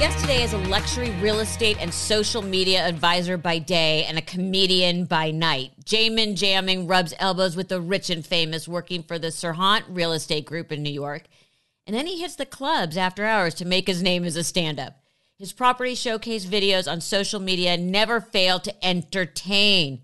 guest 0.00 0.18
today 0.18 0.42
is 0.42 0.54
a 0.54 0.58
luxury 0.58 1.10
real 1.20 1.40
estate 1.40 1.76
and 1.78 1.92
social 1.92 2.40
media 2.40 2.80
advisor 2.88 3.36
by 3.36 3.58
day 3.58 4.02
and 4.04 4.16
a 4.16 4.22
comedian 4.22 5.04
by 5.04 5.30
night. 5.30 5.72
Jamin 5.84 6.36
Jamming 6.36 6.86
rubs 6.86 7.12
elbows 7.18 7.54
with 7.54 7.68
the 7.68 7.82
rich 7.82 8.08
and 8.08 8.24
famous 8.24 8.66
working 8.66 9.02
for 9.02 9.18
the 9.18 9.26
Serhant 9.26 9.82
Real 9.90 10.12
Estate 10.12 10.46
Group 10.46 10.72
in 10.72 10.82
New 10.82 10.90
York. 10.90 11.24
And 11.86 11.94
then 11.94 12.06
he 12.06 12.18
hits 12.18 12.34
the 12.34 12.46
clubs 12.46 12.96
after 12.96 13.26
hours 13.26 13.52
to 13.56 13.66
make 13.66 13.86
his 13.86 14.02
name 14.02 14.24
as 14.24 14.36
a 14.36 14.42
stand 14.42 14.80
up. 14.80 15.02
His 15.36 15.52
property 15.52 15.94
showcase 15.94 16.46
videos 16.46 16.90
on 16.90 17.02
social 17.02 17.38
media 17.38 17.76
never 17.76 18.22
fail 18.22 18.58
to 18.60 18.82
entertain. 18.82 20.00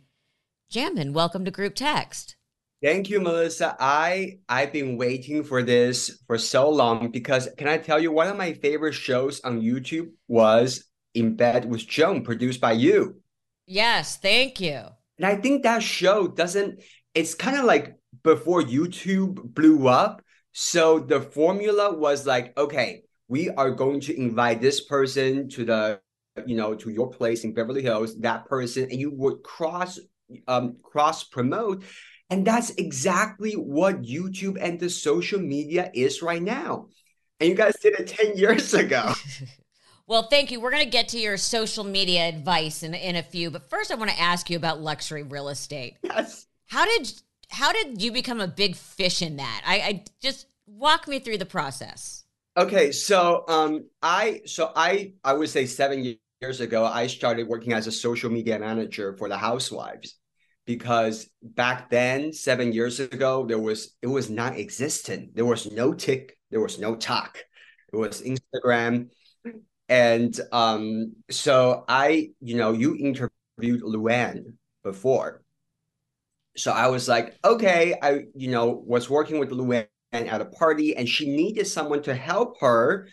Jamin, 0.71 1.15
welcome 1.15 1.47
to 1.47 1.51
Group 1.51 1.75
Text. 1.75 2.36
Thank 2.83 3.09
you, 3.09 3.21
Melissa. 3.21 3.75
I 3.81 4.39
I've 4.49 4.73
been 4.73 4.99
waiting 4.99 5.45
for 5.45 5.63
this 5.63 6.23
for 6.27 6.37
so 6.37 6.69
long 6.69 7.11
because 7.11 7.49
can 7.57 7.69
I 7.69 7.79
tell 7.79 7.99
you 7.99 8.13
one 8.13 8.29
of 8.29 8.37
my 8.37 8.53
favorite 8.53 8.93
shows 8.93 9.41
on 9.41 9.63
YouTube 9.63 10.11
was 10.29 10.85
In 11.15 11.37
Bed 11.37 11.65
with 11.65 11.87
Joan, 11.87 12.23
produced 12.23 12.61
by 12.61 12.73
you. 12.73 13.23
Yes, 13.67 14.19
thank 14.19 14.61
you. 14.61 14.83
And 15.17 15.25
I 15.25 15.37
think 15.37 15.63
that 15.63 15.83
show 15.83 16.29
doesn't. 16.29 16.83
It's 17.15 17.35
kind 17.35 17.57
of 17.57 17.65
like 17.65 17.97
before 18.23 18.61
YouTube 18.61 19.55
blew 19.55 19.89
up. 19.89 20.23
So 20.53 20.99
the 20.99 21.21
formula 21.21 21.97
was 21.97 22.27
like, 22.27 22.57
okay, 22.59 23.03
we 23.29 23.49
are 23.51 23.71
going 23.71 24.01
to 24.01 24.17
invite 24.17 24.61
this 24.61 24.85
person 24.85 25.49
to 25.51 25.65
the, 25.65 26.01
you 26.47 26.57
know, 26.57 26.75
to 26.75 26.91
your 26.91 27.11
place 27.11 27.45
in 27.45 27.55
Beverly 27.55 27.83
Hills. 27.83 28.19
That 28.21 28.47
person, 28.47 28.85
and 28.85 29.01
you 29.01 29.11
would 29.11 29.43
cross, 29.43 29.99
um, 30.47 30.77
cross 30.83 31.25
promote 31.25 31.85
and 32.31 32.47
that's 32.47 32.71
exactly 32.71 33.53
what 33.53 34.03
YouTube 34.03 34.59
and 34.61 34.81
the 34.81 34.91
social 34.91 35.39
media 35.41 35.91
is 35.95 36.23
right 36.23 36.43
now. 36.43 36.89
And 37.39 37.49
you 37.49 37.55
guys 37.55 37.75
did 37.81 37.95
it 37.95 38.09
10 38.09 38.37
years 38.37 38.75
ago. 38.75 39.13
well, 40.07 40.25
thank 40.25 40.51
you. 40.51 40.61
We're 40.61 40.71
going 40.71 40.85
to 40.85 40.91
get 40.91 41.09
to 41.11 41.19
your 41.19 41.37
social 41.37 41.85
media 41.85 42.29
advice 42.29 42.83
in, 42.83 42.95
in 42.95 43.17
a 43.17 43.23
few, 43.23 43.51
but 43.51 43.69
first 43.69 43.93
I 43.93 43.95
want 43.95 44.11
to 44.11 44.21
ask 44.21 44.51
you 44.51 44.57
about 44.57 44.81
luxury 44.81 45.23
real 45.23 45.49
estate. 45.49 45.97
Yes. 46.03 46.47
How 46.67 46.85
did 46.85 47.13
how 47.49 47.73
did 47.73 48.03
you 48.03 48.11
become 48.11 48.41
a 48.41 48.49
big 48.49 48.75
fish 48.75 49.23
in 49.23 49.37
that? 49.37 49.63
I, 49.65 49.75
I 49.77 50.05
just 50.21 50.47
walk 50.67 51.07
me 51.07 51.21
through 51.21 51.39
the 51.39 51.47
process. 51.47 52.25
Okay, 52.57 52.91
so 52.91 53.45
um 53.47 53.85
I 54.03 54.41
so 54.47 54.73
I 54.75 55.13
I 55.23 55.35
would 55.35 55.49
say 55.49 55.67
7 55.67 56.19
years 56.41 56.61
ago 56.61 56.85
I 56.85 57.07
started 57.07 57.47
working 57.47 57.73
as 57.73 57.87
a 57.87 57.93
social 57.93 58.31
media 58.31 58.59
manager 58.59 59.17
for 59.17 59.29
the 59.29 59.37
housewives 59.37 60.17
because 60.67 61.31
back 61.43 61.91
then, 61.91 62.33
seven 62.33 62.73
years 62.73 63.01
ago, 63.01 63.47
there 63.47 63.59
was 63.59 63.95
it 64.03 64.09
was 64.09 64.29
not 64.29 64.59
existent. 64.59 65.35
There 65.35 65.47
was 65.47 65.71
no 65.71 65.95
tick, 65.95 66.37
there 66.51 66.61
was 66.61 66.79
no 66.79 66.97
talk. 66.97 67.39
It 67.93 67.97
was 67.97 68.23
Instagram. 68.23 69.09
And 69.89 70.39
um, 70.53 71.15
so 71.31 71.85
I, 71.89 72.31
you 72.41 72.57
know, 72.57 72.73
you 72.73 72.97
interviewed 72.97 73.83
Luann 73.83 74.57
before. 74.83 75.43
So 76.57 76.73
I 76.73 76.89
was 76.89 77.09
like, 77.09 77.37
okay, 77.45 77.95
I, 78.03 78.25
you 78.35 78.51
know, 78.51 78.83
was 78.85 79.09
working 79.09 79.39
with 79.39 79.51
Luann 79.51 79.87
at 80.13 80.41
a 80.41 80.47
party 80.47 80.97
and 80.97 81.09
she 81.09 81.29
needed 81.29 81.67
someone 81.67 82.03
to 82.03 82.15
help 82.15 82.61
her. 82.61 83.09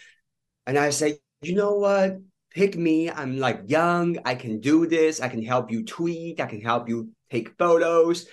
And 0.65 0.77
I 0.77 0.89
said, 0.89 1.17
you 1.41 1.55
know 1.55 1.75
what? 1.75 2.17
Pick 2.53 2.77
me. 2.77 3.09
I'm 3.09 3.37
like 3.37 3.63
young. 3.67 4.17
I 4.25 4.35
can 4.35 4.59
do 4.59 4.85
this. 4.85 5.21
I 5.21 5.27
can 5.27 5.43
help 5.43 5.71
you 5.71 5.83
tweet. 5.83 6.39
I 6.39 6.45
can 6.45 6.61
help 6.61 6.87
you 6.87 7.09
take 7.31 7.57
photos. 7.57 8.27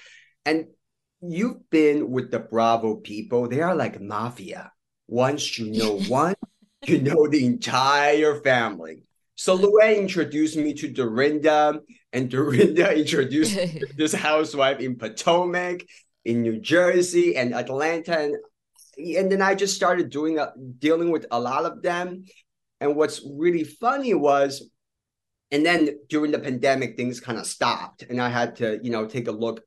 And 0.44 0.66
you've 1.22 1.68
been 1.70 2.10
with 2.10 2.30
the 2.30 2.38
Bravo 2.38 2.96
people, 2.96 3.48
they 3.48 3.60
are 3.60 3.74
like 3.74 4.00
mafia. 4.00 4.72
Once 5.08 5.58
you 5.58 5.70
know 5.78 5.98
one, 6.08 6.34
you 6.86 7.00
know 7.00 7.27
the 7.28 7.44
entire 7.44 8.40
family. 8.40 9.04
So 9.36 9.56
Luann 9.56 9.96
introduced 9.96 10.56
me 10.56 10.74
to 10.74 10.89
Dorinda, 10.89 11.80
and 12.12 12.30
Dorinda 12.30 12.95
introduced 12.98 13.58
this 13.96 14.12
housewife 14.28 14.80
in 14.80 14.96
Potomac, 14.96 15.83
in 16.24 16.42
New 16.42 16.61
Jersey, 16.61 17.36
and 17.36 17.55
Atlanta, 17.55 18.18
and 18.18 18.36
and 18.98 19.33
then 19.33 19.40
I 19.40 19.55
just 19.55 19.74
started 19.74 20.11
doing 20.11 20.39
a, 20.39 20.52
dealing 20.78 21.11
with 21.11 21.24
a 21.30 21.40
lot 21.40 21.64
of 21.64 21.80
them. 21.80 22.24
And 22.80 22.96
what's 22.96 23.20
really 23.27 23.64
funny 23.64 24.14
was 24.14 24.70
and 25.52 25.67
then 25.67 25.98
during 26.08 26.30
the 26.30 26.39
pandemic 26.39 26.96
things 26.96 27.20
kind 27.20 27.39
of 27.39 27.46
stopped. 27.46 28.05
And 28.08 28.20
i 28.20 28.29
had 28.29 28.57
to 28.57 28.79
you 28.83 28.91
know 28.91 29.07
take 29.07 29.29
a 29.29 29.33
look 29.33 29.63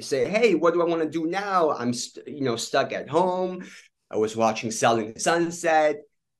say 0.00 0.28
hey 0.28 0.54
what 0.54 0.74
do 0.74 0.82
i 0.82 0.84
want 0.84 1.02
to 1.02 1.08
do 1.08 1.26
now? 1.26 1.70
I'm 1.70 1.92
st- 1.92 2.28
you 2.28 2.42
know 2.42 2.56
stuck 2.56 2.92
at 2.92 3.08
home. 3.08 3.64
I 4.10 4.16
was 4.16 4.36
watching 4.36 4.70
selling 4.70 5.18
sunset. 5.18 5.96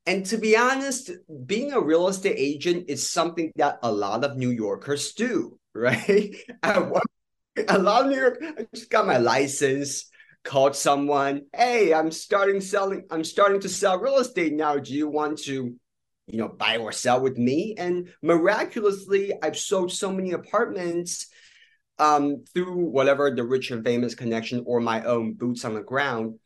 And 0.06 0.24
to 0.26 0.38
be 0.38 0.56
honest 0.56 1.10
being 1.46 1.72
a 1.72 1.80
real 1.80 2.08
estate 2.08 2.36
agent 2.36 2.86
is 2.88 3.10
something 3.10 3.52
that 3.56 3.78
a 3.82 3.92
lot 3.92 4.24
of 4.24 4.36
new 4.36 4.50
yorkers 4.50 5.12
do 5.12 5.58
right? 5.74 6.34
A 6.62 7.78
lot 7.78 8.04
of 8.04 8.10
new 8.10 8.16
york 8.16 8.42
i 8.42 8.66
just 8.74 8.90
got 8.90 9.06
my 9.06 9.18
license 9.18 10.08
called 10.44 10.74
someone 10.74 11.42
hey 11.52 11.92
i'm 11.92 12.10
starting 12.10 12.60
selling 12.60 13.04
i'm 13.10 13.24
starting 13.24 13.60
to 13.60 13.68
sell 13.68 13.98
real 13.98 14.18
estate 14.18 14.52
now. 14.52 14.76
Do 14.76 14.94
you 14.94 15.08
want 15.08 15.38
to 15.40 15.74
you 16.28 16.38
know, 16.38 16.48
buy 16.48 16.76
or 16.76 16.92
sell 16.92 17.20
with 17.20 17.38
me. 17.38 17.74
And 17.76 18.10
miraculously, 18.22 19.32
I've 19.42 19.58
sold 19.58 19.92
so 19.92 20.12
many 20.12 20.32
apartments 20.32 21.26
um, 21.98 22.44
through 22.54 22.90
whatever 22.90 23.30
the 23.30 23.44
rich 23.44 23.70
and 23.70 23.84
famous 23.84 24.14
connection 24.14 24.62
or 24.66 24.80
my 24.80 25.02
own 25.02 25.34
boots 25.34 25.64
on 25.64 25.74
the 25.74 25.82
ground. 25.82 26.38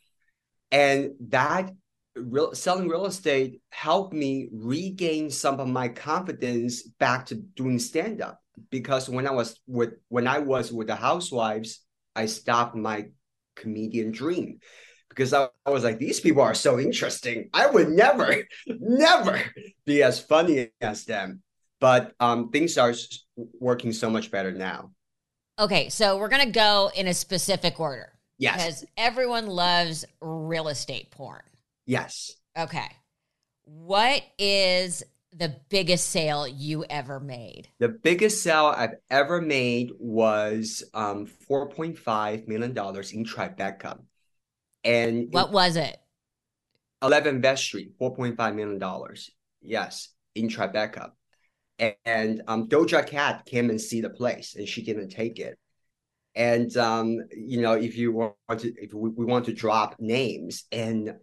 And 0.71 1.11
that 1.29 1.71
real, 2.17 2.55
selling 2.55 2.89
real 2.89 3.07
estate 3.07 3.61
helped 3.71 4.15
me 4.15 4.49
regain 4.53 5.31
some 5.31 5.61
of 5.61 5.69
my 5.69 5.89
confidence 5.89 6.83
back 6.83 7.27
to 7.27 7.35
doing 7.35 7.79
stand 7.79 8.23
up 8.23 8.41
because 8.71 9.09
when 9.09 9.27
I 9.27 9.33
was 9.33 9.59
with 9.67 9.95
when 10.09 10.27
I 10.27 10.39
was 10.39 10.73
with 10.73 10.87
the 10.87 10.95
housewives, 10.95 11.81
I 12.15 12.27
stopped 12.27 12.77
my 12.77 13.07
comedian 13.57 14.13
dream 14.13 14.61
because 15.13 15.33
I, 15.33 15.49
I, 15.67 15.71
was 15.71 15.85
like, 15.85 15.99
these 15.99 16.21
people 16.21 16.43
are 16.43 16.55
so 16.55 16.79
interesting. 16.79 17.51
I 17.53 17.67
would 17.67 17.91
never, 17.91 18.37
never 18.67 19.43
be 19.85 20.03
as 20.03 20.21
funny 20.21 20.71
as 20.81 21.05
them. 21.05 21.43
But 21.81 22.15
um, 22.21 22.51
things 22.51 22.79
are 22.79 22.95
working 23.59 23.93
so 23.93 24.09
much 24.09 24.31
better 24.31 24.53
now. 24.53 24.93
Okay, 25.59 25.89
so 25.89 26.17
we're 26.17 26.29
gonna 26.29 26.51
go 26.51 26.91
in 26.95 27.09
a 27.09 27.15
specific 27.15 27.79
order. 27.81 28.13
Yes. 28.39 28.57
Because 28.57 28.85
everyone 28.97 29.47
loves 29.47 30.05
real 30.21 30.69
estate 30.69 31.11
porn. 31.11 31.43
Yes. 31.87 32.33
Okay. 32.59 32.89
What 33.65 34.23
is 34.39 35.03
the 35.33 35.57
biggest 35.69 36.11
sale 36.11 36.47
you 36.47 36.85
ever 36.91 37.21
made? 37.21 37.69
The 37.79 37.89
biggest 37.89 38.43
sale 38.43 38.67
I've 38.77 38.97
ever 39.11 39.41
made 39.41 39.93
was 39.99 40.83
um, 40.95 41.27
$4.5 41.49 42.49
million 42.49 42.71
in 42.71 43.25
Tribeca. 43.25 43.99
And 44.85 45.29
what 45.31 45.53
was 45.53 45.77
it? 45.77 45.97
11 47.03 47.41
West 47.41 47.65
Street, 47.65 47.99
$4.5 48.01 48.55
million. 48.55 49.15
Yes, 49.61 50.09
in 50.35 50.49
Tribeca. 50.49 51.11
And, 51.79 51.95
and 52.05 52.43
um, 52.47 52.69
Doja 52.69 53.07
Cat 53.07 53.45
came 53.45 53.71
and 53.71 53.81
see 53.81 54.01
the 54.01 54.11
place 54.11 54.55
and 54.55 54.69
she 54.69 54.83
didn't 54.83 55.09
take 55.09 55.39
it. 55.39 55.59
And, 56.35 56.75
um, 56.77 57.19
you 57.37 57.61
know, 57.61 57.75
if 57.75 57.97
you 57.97 58.13
want 58.13 58.61
to, 58.61 58.73
if 58.77 58.95
we, 58.95 59.11
we 59.11 59.25
want 59.25 59.47
to 59.47 59.53
drop 59.53 59.97
names 59.99 60.65
and 60.73 61.15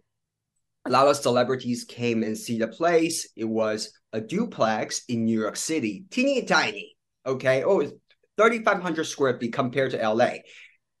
a 0.84 0.90
lot 0.90 1.08
of 1.08 1.16
celebrities 1.16 1.84
came 1.84 2.22
and 2.22 2.36
see 2.36 2.58
the 2.58 2.68
place. 2.68 3.28
It 3.36 3.44
was 3.44 3.92
a 4.12 4.20
duplex 4.20 5.04
in 5.08 5.24
New 5.24 5.38
York 5.38 5.56
City, 5.56 6.04
teeny 6.10 6.44
tiny. 6.44 6.96
Okay. 7.26 7.64
Oh, 7.64 7.80
3,500 8.38 9.04
square 9.04 9.38
feet 9.38 9.52
compared 9.52 9.90
to 9.90 10.08
LA. 10.08 10.36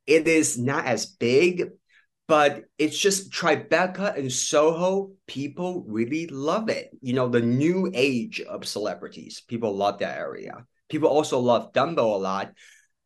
It 0.06 0.28
is 0.28 0.58
not 0.58 0.84
as 0.84 1.06
big, 1.06 1.70
but 2.30 2.62
it's 2.78 2.96
just 2.96 3.32
Tribeca 3.32 4.16
and 4.16 4.32
Soho. 4.32 5.10
People 5.26 5.84
really 5.88 6.28
love 6.28 6.68
it. 6.68 6.90
You 7.02 7.12
know, 7.12 7.28
the 7.28 7.40
new 7.40 7.90
age 7.92 8.40
of 8.40 8.68
celebrities. 8.68 9.42
People 9.48 9.74
love 9.74 9.98
that 9.98 10.16
area. 10.16 10.64
People 10.88 11.08
also 11.08 11.40
love 11.40 11.72
Dumbo 11.72 12.14
a 12.14 12.22
lot. 12.22 12.52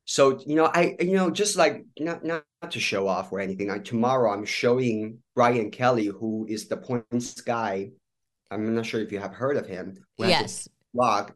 So 0.05 0.39
you 0.47 0.57
know, 0.57 0.67
I 0.67 0.97
you 1.01 1.17
know 1.17 1.31
just 1.31 1.57
like 1.57 1.87
not 1.99 2.23
not 2.23 2.45
to 2.69 2.79
show 2.79 3.09
off 3.09 3.33
or 3.33 3.41
anything. 3.41 3.69
Like 3.69 3.85
tomorrow, 3.85 4.31
I'm 4.31 4.45
showing 4.45 5.21
Brian 5.35 5.71
Kelly, 5.71 6.09
who 6.09 6.45
is 6.47 6.69
the 6.69 6.77
points 6.77 7.41
guy. 7.41 7.93
I'm 8.51 8.75
not 8.75 8.85
sure 8.85 9.01
if 9.01 9.11
you 9.11 9.21
have 9.21 9.33
heard 9.33 9.57
of 9.57 9.67
him. 9.67 9.95
Yes. 10.19 10.69
Blog. 10.93 11.33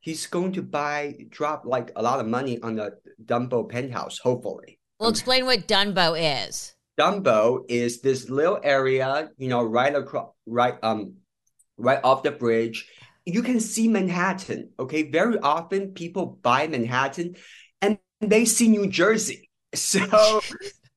He's 0.00 0.26
going 0.26 0.52
to 0.52 0.62
buy 0.62 1.18
drop 1.28 1.66
like 1.66 1.92
a 1.96 2.02
lot 2.02 2.18
of 2.18 2.26
money 2.26 2.58
on 2.62 2.76
the 2.76 2.96
Dumbo 3.22 3.68
penthouse. 3.68 4.18
Hopefully. 4.20 4.80
Well, 4.98 5.10
explain 5.10 5.44
what 5.44 5.68
Dumbo 5.68 6.16
is. 6.48 6.75
Dumbo 6.98 7.64
is 7.68 8.00
this 8.00 8.30
little 8.30 8.58
area, 8.62 9.30
you 9.36 9.48
know, 9.48 9.62
right 9.62 9.94
across, 9.94 10.30
right, 10.46 10.74
um, 10.82 11.14
right 11.76 12.00
off 12.02 12.22
the 12.22 12.30
bridge. 12.30 12.88
You 13.24 13.42
can 13.42 13.60
see 13.60 13.88
Manhattan. 13.88 14.70
Okay, 14.78 15.10
very 15.10 15.38
often 15.38 15.92
people 15.92 16.38
buy 16.42 16.66
Manhattan, 16.68 17.36
and 17.82 17.98
they 18.20 18.44
see 18.44 18.68
New 18.68 18.86
Jersey. 18.86 19.42
So 19.74 20.40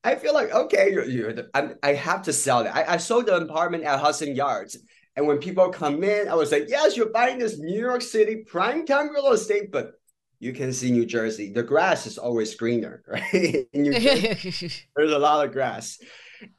I 0.04 0.14
feel 0.14 0.32
like 0.32 0.50
okay, 0.52 0.90
you're, 0.90 1.04
you're 1.04 1.32
the, 1.34 1.76
i 1.82 1.92
have 1.92 2.22
to 2.22 2.32
sell 2.32 2.60
it. 2.60 2.68
I, 2.68 2.94
I 2.94 2.96
sold 2.96 3.26
the 3.26 3.36
apartment 3.36 3.84
at 3.84 4.00
Hudson 4.00 4.34
Yards, 4.34 4.78
And 5.16 5.26
when 5.26 5.36
people 5.36 5.68
come 5.68 6.02
in, 6.02 6.28
I 6.28 6.34
was 6.34 6.50
like, 6.50 6.66
yes, 6.68 6.96
you're 6.96 7.10
buying 7.10 7.38
this 7.38 7.58
New 7.58 7.78
York 7.78 8.00
City 8.00 8.42
primetime 8.50 9.10
real 9.10 9.32
estate, 9.32 9.70
but 9.70 9.99
you 10.40 10.54
can 10.54 10.72
see 10.72 10.90
New 10.90 11.06
Jersey. 11.06 11.52
The 11.52 11.62
grass 11.62 12.06
is 12.06 12.18
always 12.18 12.54
greener, 12.54 13.02
right? 13.06 13.66
In 13.72 13.82
New 13.82 13.98
Jersey, 13.98 14.72
there's 14.96 15.12
a 15.12 15.18
lot 15.18 15.46
of 15.46 15.52
grass. 15.52 15.98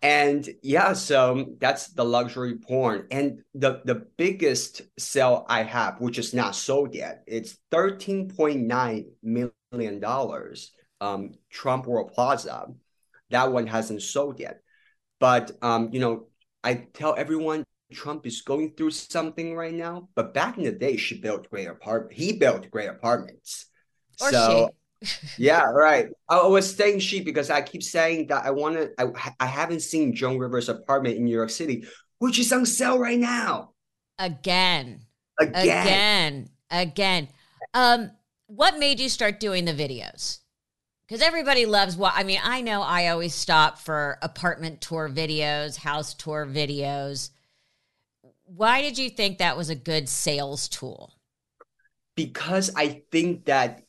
And 0.03 0.47
yeah, 0.61 0.93
so 0.93 1.55
that's 1.59 1.87
the 1.87 2.05
luxury 2.05 2.59
porn. 2.59 3.07
And 3.09 3.41
the, 3.55 3.81
the 3.83 4.05
biggest 4.15 4.83
sale 4.99 5.43
I 5.49 5.63
have, 5.63 5.99
which 5.99 6.19
is 6.19 6.35
not 6.35 6.55
sold 6.55 6.93
yet, 6.93 7.23
it's 7.25 7.57
$13.9 7.71 9.05
million. 9.23 10.05
Um, 11.01 11.31
Trump 11.49 11.87
World 11.87 12.11
Plaza. 12.13 12.67
That 13.31 13.51
one 13.51 13.65
hasn't 13.65 14.03
sold 14.03 14.39
yet. 14.39 14.61
But 15.19 15.51
um, 15.63 15.89
you 15.91 15.99
know, 15.99 16.27
I 16.63 16.87
tell 16.93 17.15
everyone 17.17 17.63
Trump 17.91 18.27
is 18.27 18.41
going 18.41 18.75
through 18.75 18.91
something 18.91 19.55
right 19.55 19.73
now. 19.73 20.09
But 20.15 20.33
back 20.33 20.57
in 20.57 20.63
the 20.63 20.71
day, 20.71 20.97
she 20.97 21.19
built 21.19 21.49
great 21.49 21.67
apartment. 21.67 22.13
He 22.13 22.33
built 22.33 22.69
great 22.69 22.89
apartments. 22.89 23.67
Or 24.21 24.31
so, 24.31 24.69
yeah, 25.37 25.63
right. 25.63 26.09
I 26.29 26.45
was 26.45 26.75
saying 26.75 26.99
she 26.99 27.21
because 27.21 27.49
I 27.49 27.61
keep 27.61 27.81
saying 27.81 28.27
that 28.27 28.45
I 28.45 28.51
want 28.51 28.75
to. 28.75 28.91
I, 28.99 29.33
I 29.39 29.45
haven't 29.47 29.81
seen 29.81 30.13
Joan 30.13 30.37
Rivers' 30.37 30.69
apartment 30.69 31.17
in 31.17 31.25
New 31.25 31.35
York 31.35 31.49
City, 31.49 31.85
which 32.19 32.37
is 32.37 32.51
on 32.53 32.65
sale 32.65 32.99
right 32.99 33.17
now. 33.17 33.71
Again. 34.19 35.01
Again. 35.39 35.55
Again. 35.55 36.49
Again. 36.69 37.27
Um, 37.73 38.11
what 38.47 38.77
made 38.77 38.99
you 38.99 39.09
start 39.09 39.39
doing 39.39 39.65
the 39.65 39.73
videos? 39.73 40.39
Because 41.07 41.21
everybody 41.21 41.65
loves 41.65 41.97
what 41.97 42.13
I 42.15 42.23
mean. 42.23 42.39
I 42.43 42.61
know 42.61 42.81
I 42.81 43.07
always 43.07 43.33
stop 43.33 43.79
for 43.79 44.19
apartment 44.21 44.81
tour 44.81 45.09
videos, 45.09 45.77
house 45.77 46.13
tour 46.13 46.45
videos. 46.45 47.31
Why 48.43 48.81
did 48.81 48.97
you 48.97 49.09
think 49.09 49.39
that 49.39 49.57
was 49.57 49.69
a 49.69 49.75
good 49.75 50.07
sales 50.07 50.69
tool? 50.69 51.13
Because 52.15 52.71
I 52.75 53.03
think 53.11 53.45
that 53.45 53.83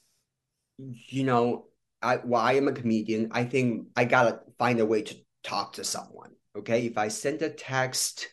you 1.08 1.25
know, 1.25 1.67
I 2.00 2.17
well, 2.17 2.40
I 2.40 2.55
am 2.55 2.69
a 2.69 2.73
comedian. 2.73 3.29
I 3.32 3.44
think 3.44 3.88
I 3.96 4.05
gotta 4.05 4.40
find 4.58 4.81
a 4.81 4.87
way 4.87 5.02
to 5.02 5.17
talk 5.43 5.75
to 5.75 5.84
someone. 5.84 6.31
Okay, 6.56 6.87
if 6.87 6.99
I 6.99 7.08
send 7.08 7.43
a 7.43 7.50
text, 7.50 8.29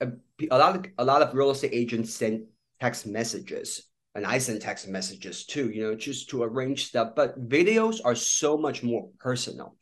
uh, 0.00 0.06
a, 0.40 0.48
a 0.50 0.58
lot 0.58 0.76
of 0.76 0.86
a 0.98 1.04
lot 1.04 1.22
of 1.22 1.34
real 1.34 1.50
estate 1.50 1.72
agents 1.72 2.14
send 2.14 2.46
text 2.80 3.06
messages, 3.06 3.88
and 4.14 4.26
I 4.26 4.38
send 4.38 4.60
text 4.60 4.88
messages 4.88 5.46
too. 5.46 5.70
You 5.70 5.82
know, 5.82 5.94
just 5.94 6.30
to 6.30 6.42
arrange 6.42 6.86
stuff. 6.86 7.12
But 7.14 7.48
videos 7.48 8.00
are 8.04 8.14
so 8.14 8.56
much 8.56 8.82
more 8.82 9.08
personal, 9.18 9.76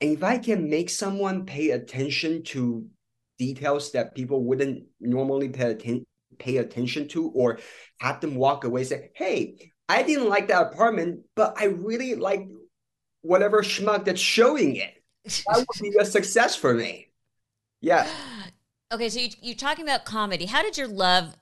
and 0.00 0.12
if 0.12 0.22
I 0.22 0.38
can 0.38 0.68
make 0.68 0.90
someone 0.90 1.46
pay 1.46 1.70
attention 1.70 2.42
to 2.44 2.86
details 3.38 3.92
that 3.92 4.14
people 4.14 4.44
wouldn't 4.44 4.84
normally 5.00 5.48
pay 5.48 5.70
attention 5.70 6.06
pay 6.38 6.58
attention 6.58 7.08
to 7.08 7.28
or 7.30 7.58
have 7.98 8.20
them 8.20 8.34
walk 8.34 8.64
away 8.64 8.84
say 8.84 9.10
hey 9.14 9.72
I 9.88 10.02
didn't 10.02 10.28
like 10.28 10.48
that 10.48 10.72
apartment, 10.72 11.20
but 11.34 11.54
I 11.58 11.66
really 11.66 12.14
like 12.14 12.48
whatever 13.22 13.62
schmuck 13.62 14.04
that's 14.04 14.20
showing 14.20 14.76
it. 14.76 15.02
That 15.46 15.58
would 15.58 15.80
be 15.80 15.96
a 15.98 16.04
success 16.16 16.56
for 16.56 16.74
me. 16.74 17.08
Yeah. 17.80 18.08
Okay, 18.92 19.08
so 19.08 19.18
you, 19.18 19.30
you're 19.42 19.56
talking 19.56 19.84
about 19.84 20.04
comedy. 20.04 20.44
How 20.46 20.62
did 20.62 20.78
your 20.78 20.86
love 20.86 21.36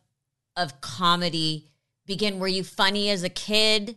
of 0.57 0.81
comedy 0.81 1.75
begin? 2.07 2.39
Were 2.39 2.49
you 2.49 2.65
funny 2.65 3.11
as 3.11 3.23
a 3.23 3.29
kid? 3.29 3.97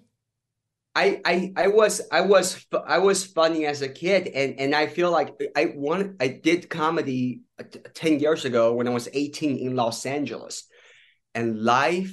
I, 0.93 1.21
I 1.23 1.53
I 1.55 1.67
was 1.67 2.01
I 2.11 2.21
was 2.21 2.65
I 2.85 2.97
was 2.97 3.23
funny 3.23 3.65
as 3.67 3.83
a 3.83 3.87
kid 3.87 4.27
and 4.27 4.59
and 4.59 4.73
I 4.73 4.87
feel 4.87 5.11
like 5.11 5.39
I 5.55 5.73
want 5.75 6.15
I 6.19 6.27
did 6.27 6.69
comedy 6.69 7.41
10 7.93 8.19
years 8.19 8.45
ago 8.45 8.73
when 8.73 8.87
I 8.87 8.91
was 8.91 9.07
18 9.13 9.57
in 9.59 9.75
Los 9.75 10.07
Angeles 10.07 10.63
and 11.35 11.63
life 11.63 12.11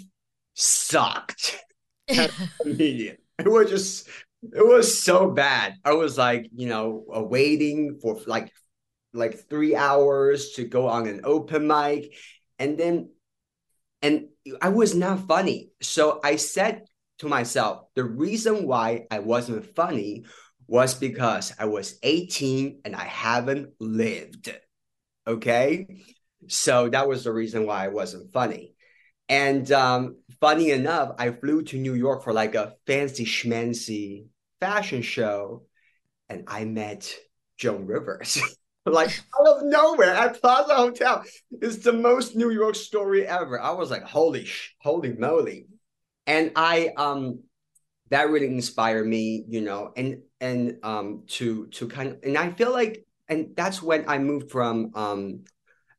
sucked 0.52 1.58
comedian. 2.62 3.16
It 3.38 3.50
was 3.50 3.70
just 3.70 4.08
it 4.42 4.66
was 4.66 5.02
so 5.02 5.30
bad. 5.30 5.74
I 5.84 5.92
was 5.92 6.18
like, 6.18 6.48
you 6.54 6.68
know, 6.68 7.04
uh, 7.14 7.22
waiting 7.22 7.98
for 8.00 8.18
like 8.26 8.52
like 9.12 9.48
three 9.48 9.76
hours 9.76 10.52
to 10.52 10.64
go 10.64 10.88
on 10.88 11.06
an 11.06 11.20
open 11.24 11.66
mic, 11.66 12.14
and 12.58 12.78
then 12.78 13.10
and 14.02 14.28
I 14.60 14.68
was 14.68 14.94
not 14.94 15.26
funny. 15.26 15.70
So 15.80 16.20
I 16.22 16.36
said 16.36 16.84
to 17.18 17.28
myself, 17.28 17.86
the 17.94 18.04
reason 18.04 18.66
why 18.66 19.06
I 19.10 19.20
wasn't 19.20 19.74
funny 19.74 20.24
was 20.66 20.94
because 20.94 21.52
I 21.58 21.66
was 21.66 21.98
18 22.02 22.80
and 22.84 22.94
I 22.94 23.04
haven't 23.04 23.70
lived. 23.80 24.54
Okay. 25.26 26.02
So 26.48 26.88
that 26.90 27.08
was 27.08 27.24
the 27.24 27.32
reason 27.32 27.66
why 27.66 27.84
I 27.84 27.88
wasn't 27.88 28.32
funny. 28.32 28.74
And 29.28 29.70
um, 29.72 30.16
funny 30.44 30.73
enough, 30.73 31.14
I 31.19 31.31
flew 31.31 31.62
to 31.62 31.79
New 31.79 31.94
York 31.94 32.23
for 32.23 32.35
like 32.35 32.55
a 32.55 32.75
fancy 32.87 33.25
schmancy 33.25 34.26
fashion 34.61 35.00
show, 35.00 35.62
and 36.29 36.44
I 36.46 36.67
met 36.67 37.14
Joan 37.56 37.87
Rivers. 37.87 38.38
like 38.85 39.08
out 39.41 39.46
of 39.46 39.62
nowhere 39.62 40.14
at 40.14 40.38
Plaza 40.43 40.75
Hotel. 40.75 41.25
It's 41.62 41.79
the 41.79 41.94
most 41.94 42.37
New 42.37 42.50
York 42.50 42.75
story 42.75 43.26
ever. 43.26 43.58
I 43.58 43.70
was 43.70 43.91
like, 43.91 44.02
holy 44.02 44.44
sh- 44.44 44.75
holy 44.82 45.14
moly. 45.14 45.64
And 46.26 46.52
I 46.56 46.90
um 46.99 47.40
that 48.11 48.29
really 48.29 48.49
inspired 48.49 49.06
me, 49.06 49.47
you 49.49 49.62
know, 49.62 49.93
and 49.97 50.19
and 50.43 50.76
um 50.82 51.23
to 51.38 51.69
to 51.69 51.88
kind 51.88 52.11
of 52.11 52.19
and 52.23 52.37
I 52.37 52.50
feel 52.50 52.70
like 52.70 53.06
and 53.31 53.56
that's 53.56 53.82
when 53.82 54.05
I 54.11 54.19
moved 54.19 54.50
from 54.50 54.90
um 54.94 55.44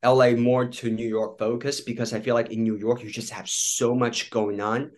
LA 0.05 0.31
more 0.31 0.67
to 0.67 0.91
New 0.91 1.07
York 1.07 1.39
focus 1.39 1.81
because 1.81 2.13
I 2.13 2.19
feel 2.19 2.35
like 2.35 2.51
in 2.51 2.63
New 2.63 2.77
York 2.77 3.03
you 3.03 3.09
just 3.09 3.31
have 3.31 3.49
so 3.49 3.95
much 3.95 4.29
going 4.29 4.61
on. 4.61 4.91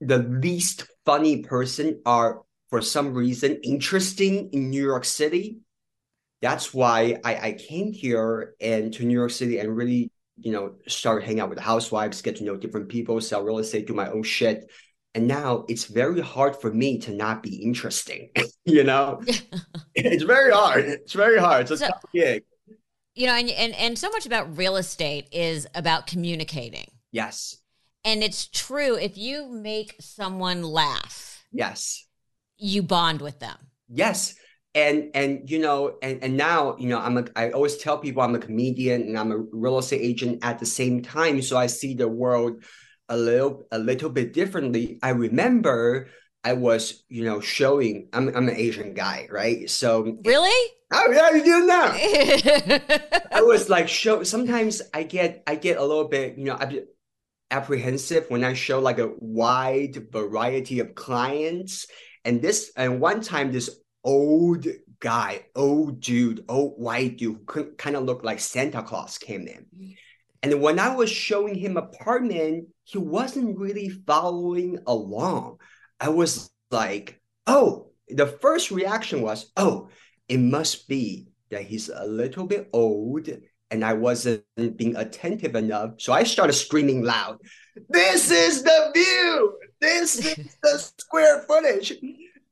The 0.00 0.18
least 0.18 0.86
funny 1.04 1.42
person 1.42 2.00
are 2.06 2.42
for 2.70 2.80
some 2.80 3.14
reason 3.14 3.60
interesting 3.62 4.50
in 4.52 4.70
New 4.70 4.82
York 4.82 5.04
City. 5.04 5.58
That's 6.42 6.72
why 6.72 7.18
I, 7.24 7.36
I 7.36 7.52
came 7.52 7.92
here 7.92 8.54
and 8.60 8.92
to 8.94 9.04
New 9.04 9.14
York 9.14 9.30
City 9.30 9.58
and 9.58 9.76
really, 9.76 10.10
you 10.38 10.52
know, 10.52 10.74
start 10.86 11.22
hanging 11.22 11.40
out 11.40 11.50
with 11.50 11.58
housewives, 11.58 12.22
get 12.22 12.36
to 12.36 12.44
know 12.44 12.56
different 12.56 12.88
people, 12.88 13.20
sell 13.20 13.42
real 13.42 13.58
estate, 13.58 13.86
do 13.86 13.94
my 13.94 14.10
own 14.10 14.22
shit. 14.22 14.70
And 15.14 15.26
now 15.26 15.64
it's 15.68 15.84
very 15.84 16.20
hard 16.20 16.56
for 16.56 16.70
me 16.72 16.98
to 17.00 17.12
not 17.12 17.42
be 17.42 17.56
interesting. 17.56 18.30
you 18.64 18.84
know, 18.84 19.22
it's 19.94 20.24
very 20.24 20.52
hard. 20.52 20.84
It's 20.84 21.14
very 21.14 21.38
hard. 21.38 21.62
It's 21.62 21.70
a 21.70 21.78
so, 21.78 21.86
tough 21.88 22.04
gig 22.12 22.42
you 23.16 23.26
know 23.26 23.32
and, 23.32 23.50
and 23.50 23.74
and 23.74 23.98
so 23.98 24.08
much 24.10 24.26
about 24.26 24.56
real 24.56 24.76
estate 24.76 25.26
is 25.32 25.66
about 25.74 26.06
communicating. 26.06 26.88
Yes. 27.10 27.56
And 28.04 28.22
it's 28.22 28.46
true 28.46 28.94
if 28.96 29.18
you 29.18 29.48
make 29.48 29.96
someone 29.98 30.62
laugh 30.62 31.44
yes. 31.50 32.06
you 32.56 32.82
bond 32.82 33.20
with 33.20 33.40
them. 33.40 33.56
Yes. 33.88 34.34
And 34.74 35.10
and 35.14 35.50
you 35.50 35.58
know 35.58 35.96
and 36.02 36.22
and 36.22 36.36
now 36.36 36.76
you 36.78 36.88
know 36.88 36.98
i'm 36.98 37.16
a 37.16 37.24
i 37.34 37.50
always 37.50 37.78
tell 37.78 37.96
people 37.96 38.20
i'm 38.22 38.34
a 38.34 38.38
comedian 38.38 39.00
and 39.02 39.18
i'm 39.18 39.32
a 39.32 39.38
real 39.38 39.78
estate 39.78 40.02
agent 40.02 40.44
at 40.44 40.58
the 40.58 40.66
same 40.66 41.02
time. 41.02 41.40
So 41.40 41.56
i 41.56 41.66
see 41.66 41.94
the 41.94 42.08
world 42.08 42.62
a 43.08 43.16
little 43.16 43.66
a 43.72 43.78
little 43.78 44.10
bit 44.10 44.34
differently. 44.34 44.98
I 45.02 45.10
remember 45.10 46.08
i 46.46 46.52
was 46.52 47.04
you 47.08 47.24
know 47.24 47.40
showing 47.40 48.08
i'm, 48.12 48.28
I'm 48.28 48.48
an 48.48 48.56
asian 48.56 48.94
guy 48.94 49.28
right 49.30 49.68
so 49.68 50.16
really 50.24 50.72
Oh 50.92 51.10
yeah, 51.10 51.30
you 51.34 51.42
do 51.42 51.66
now. 51.66 51.86
I 53.32 53.42
was 53.42 53.68
like 53.68 53.88
show. 53.88 54.22
Sometimes 54.22 54.82
I 54.94 55.02
get 55.02 55.42
I 55.44 55.56
get 55.56 55.78
a 55.78 55.84
little 55.84 56.06
bit 56.06 56.38
you 56.38 56.44
know 56.44 56.58
apprehensive 57.50 58.26
when 58.28 58.44
I 58.44 58.54
show 58.54 58.80
like 58.80 58.98
a 58.98 59.12
wide 59.18 60.12
variety 60.12 60.80
of 60.80 60.94
clients. 60.94 61.86
And 62.24 62.42
this 62.42 62.72
and 62.76 63.00
one 63.00 63.20
time 63.20 63.52
this 63.52 63.70
old 64.04 64.66
guy, 65.00 65.46
old 65.54 66.00
dude, 66.00 66.44
old 66.48 66.74
white 66.80 67.18
dude, 67.18 67.40
who 67.50 67.72
kind 67.72 67.96
of 67.96 68.04
looked 68.04 68.24
like 68.24 68.40
Santa 68.40 68.82
Claus 68.82 69.18
came 69.18 69.46
in. 69.48 69.96
And 70.42 70.60
when 70.60 70.78
I 70.78 70.94
was 70.94 71.10
showing 71.10 71.56
him 71.56 71.76
apartment, 71.76 72.68
he 72.84 72.98
wasn't 72.98 73.58
really 73.58 73.88
following 73.88 74.78
along. 74.86 75.58
I 76.00 76.10
was 76.10 76.50
like, 76.70 77.20
oh, 77.46 77.90
the 78.08 78.26
first 78.26 78.70
reaction 78.70 79.22
was, 79.22 79.50
oh, 79.56 79.88
it 80.28 80.38
must 80.38 80.88
be 80.88 81.28
that 81.50 81.62
he's 81.62 81.88
a 81.88 82.04
little 82.04 82.46
bit 82.46 82.68
old 82.72 83.28
and 83.70 83.84
I 83.84 83.94
wasn't 83.94 84.44
being 84.76 84.96
attentive 84.96 85.54
enough. 85.54 85.94
So 85.98 86.12
I 86.12 86.22
started 86.22 86.52
screaming 86.52 87.02
loud, 87.02 87.38
This 87.88 88.30
is 88.30 88.62
the 88.62 88.90
view! 88.94 89.58
This 89.80 90.16
is 90.24 90.56
the 90.62 90.78
square 90.98 91.42
footage. 91.42 91.92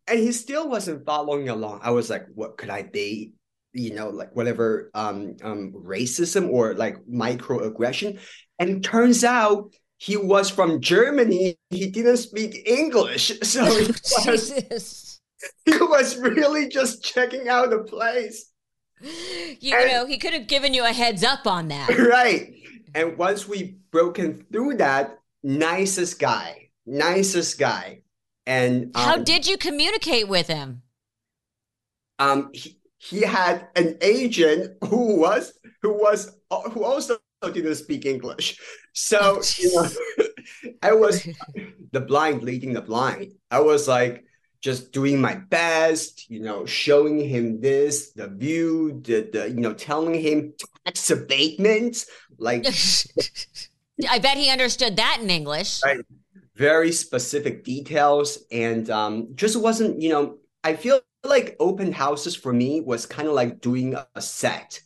And 0.07 0.19
he 0.19 0.33
still 0.33 0.69
wasn't 0.69 1.07
following 1.07 1.49
along. 1.49 1.81
I 1.83 1.91
was 1.91 2.11
like, 2.11 2.27
What 2.35 2.57
could 2.57 2.71
I 2.71 2.83
be? 2.83 3.33
You 3.73 3.95
know, 3.95 4.09
like 4.11 4.35
whatever 4.37 4.91
um, 4.95 5.37
um 5.43 5.73
racism 5.73 6.51
or 6.51 6.75
like 6.75 6.97
microaggression. 7.07 8.21
And 8.59 8.85
turns 8.85 9.25
out 9.25 9.75
he 9.99 10.17
was 10.17 10.51
from 10.51 10.81
Germany. 10.81 11.57
He 11.71 11.87
didn't 11.87 12.19
speak 12.19 12.67
English. 12.67 13.33
So 13.45 13.65
he 13.65 13.87
was, 14.27 15.21
he 15.65 15.77
was 15.79 16.19
really 16.19 16.69
just 16.69 17.03
checking 17.03 17.49
out 17.49 17.71
the 17.71 17.79
place. 17.79 18.51
You, 19.61 19.77
and, 19.77 19.91
know, 19.91 20.07
he 20.07 20.19
could 20.19 20.33
have 20.33 20.47
given 20.47 20.73
you 20.73 20.85
a 20.85 20.93
heads 20.93 21.23
up 21.23 21.47
on 21.47 21.69
that. 21.69 21.91
Right. 21.99 22.55
And 22.95 23.19
once 23.19 23.47
we 23.47 23.77
broken 23.91 24.47
through 24.53 24.77
that, 24.77 25.19
nicest 25.43 26.19
guy, 26.19 26.71
nicest 26.87 27.59
guy. 27.59 28.01
And 28.47 28.97
um, 28.97 29.03
how 29.03 29.17
did 29.19 29.47
you 29.47 29.59
communicate 29.59 30.29
with 30.29 30.47
him? 30.47 30.83
Um, 32.19 32.51
he, 32.53 32.79
he 32.99 33.21
had 33.21 33.69
an 33.77 33.99
agent 34.01 34.77
who 34.89 35.17
was 35.17 35.53
who 35.83 35.93
was 35.93 36.39
who 36.73 36.85
also 36.85 37.19
didn't 37.43 37.75
speak 37.75 38.07
English. 38.07 38.59
So 38.95 39.41
oh, 39.41 39.43
you 39.59 39.75
know, 39.75 39.89
I 40.83 40.93
was 40.93 41.29
the 41.93 42.01
blind 42.01 42.43
leading 42.43 42.73
the 42.73 42.81
blind. 42.81 43.33
I 43.51 43.61
was 43.61 43.87
like 43.89 44.25
just 44.61 44.93
doing 44.93 45.21
my 45.21 45.35
best, 45.35 46.31
you 46.31 46.41
know, 46.41 46.65
showing 46.65 47.21
him 47.21 47.61
this, 47.61 48.13
the 48.13 48.29
view, 48.29 49.01
the, 49.05 49.29
the 49.31 49.51
you 49.51 49.61
know, 49.61 49.75
telling 49.75 50.15
him 50.15 50.55
tax 50.87 51.11
abatement. 51.11 52.07
Like 52.39 52.67
I 54.11 54.19
bet 54.21 54.39
he 54.39 54.49
understood 54.49 54.97
that 54.97 55.19
in 55.21 55.29
English. 55.29 55.81
Right. 55.85 56.01
Very 56.55 56.93
specific 56.93 57.65
details 57.65 58.39
and 58.53 58.89
um 58.91 59.29
just 59.35 59.61
wasn't, 59.61 60.01
you 60.01 60.11
know, 60.11 60.39
I 60.63 60.75
feel 60.77 61.01
like 61.25 61.57
open 61.59 61.91
houses 61.91 62.37
for 62.37 62.53
me 62.53 62.81
was 62.81 63.07
kind 63.07 63.27
of 63.27 63.35
like 63.35 63.61
doing 63.61 63.97
a 64.15 64.23
set, 64.23 64.81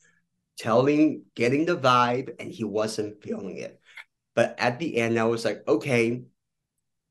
telling, 0.56 1.24
getting 1.34 1.66
the 1.66 1.76
vibe, 1.76 2.30
and 2.40 2.50
he 2.50 2.64
wasn't 2.64 3.22
feeling 3.22 3.58
it. 3.58 3.78
But 4.38 4.54
at 4.56 4.78
the 4.78 4.98
end, 4.98 5.18
I 5.18 5.24
was 5.24 5.44
like, 5.44 5.66
okay, 5.66 6.22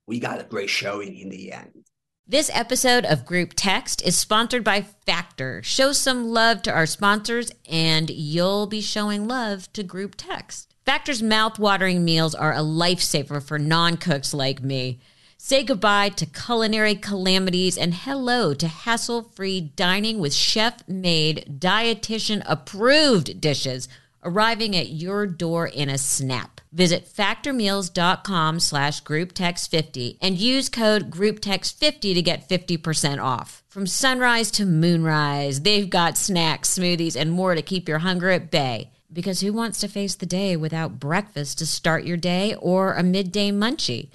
we 0.07 0.17
got 0.21 0.39
a 0.39 0.45
great 0.45 0.69
showing 0.69 1.17
in 1.17 1.27
the 1.27 1.51
end. 1.51 1.83
This 2.25 2.49
episode 2.53 3.03
of 3.03 3.25
Group 3.25 3.51
Text 3.53 4.01
is 4.01 4.17
sponsored 4.17 4.63
by 4.63 4.85
Factor. 5.05 5.61
Show 5.61 5.91
some 5.91 6.29
love 6.29 6.61
to 6.61 6.71
our 6.71 6.85
sponsors, 6.85 7.51
and 7.69 8.09
you'll 8.09 8.65
be 8.65 8.79
showing 8.79 9.27
love 9.27 9.69
to 9.73 9.83
Group 9.83 10.15
Text. 10.15 10.73
Factor's 10.85 11.21
mouth-watering 11.21 12.05
meals 12.05 12.33
are 12.33 12.53
a 12.53 12.59
lifesaver 12.59 13.43
for 13.43 13.59
non-cooks 13.59 14.33
like 14.33 14.63
me. 14.63 15.01
Say 15.37 15.65
goodbye 15.65 16.07
to 16.15 16.25
culinary 16.25 16.95
calamities 16.95 17.77
and 17.77 17.93
hello 17.93 18.53
to 18.53 18.69
hassle 18.69 19.23
free 19.35 19.59
dining 19.59 20.19
with 20.19 20.33
chef 20.33 20.87
made, 20.87 21.57
dietitian 21.59 22.41
approved 22.45 23.41
dishes 23.41 23.89
arriving 24.23 24.75
at 24.75 24.89
your 24.89 25.25
door 25.25 25.67
in 25.67 25.89
a 25.89 25.97
snap. 25.97 26.61
Visit 26.71 27.07
factormeals.com 27.07 28.59
slash 28.59 29.03
grouptext50 29.03 30.17
and 30.21 30.37
use 30.37 30.69
code 30.69 31.09
grouptext50 31.09 32.13
to 32.13 32.21
get 32.21 32.49
50% 32.49 33.23
off. 33.23 33.63
From 33.67 33.87
sunrise 33.87 34.51
to 34.51 34.65
moonrise, 34.65 35.61
they've 35.61 35.89
got 35.89 36.17
snacks, 36.17 36.77
smoothies, 36.77 37.15
and 37.15 37.31
more 37.31 37.55
to 37.55 37.61
keep 37.61 37.87
your 37.87 37.99
hunger 37.99 38.29
at 38.29 38.51
bay. 38.51 38.91
Because 39.11 39.39
who 39.39 39.53
wants 39.53 39.79
to 39.79 39.87
face 39.87 40.15
the 40.15 40.25
day 40.25 40.57
without 40.57 40.99
breakfast 40.99 41.59
to 41.59 41.65
start 41.65 42.03
your 42.03 42.17
day 42.17 42.55
or 42.55 42.93
a 42.93 43.03
midday 43.03 43.51
munchie? 43.51 44.09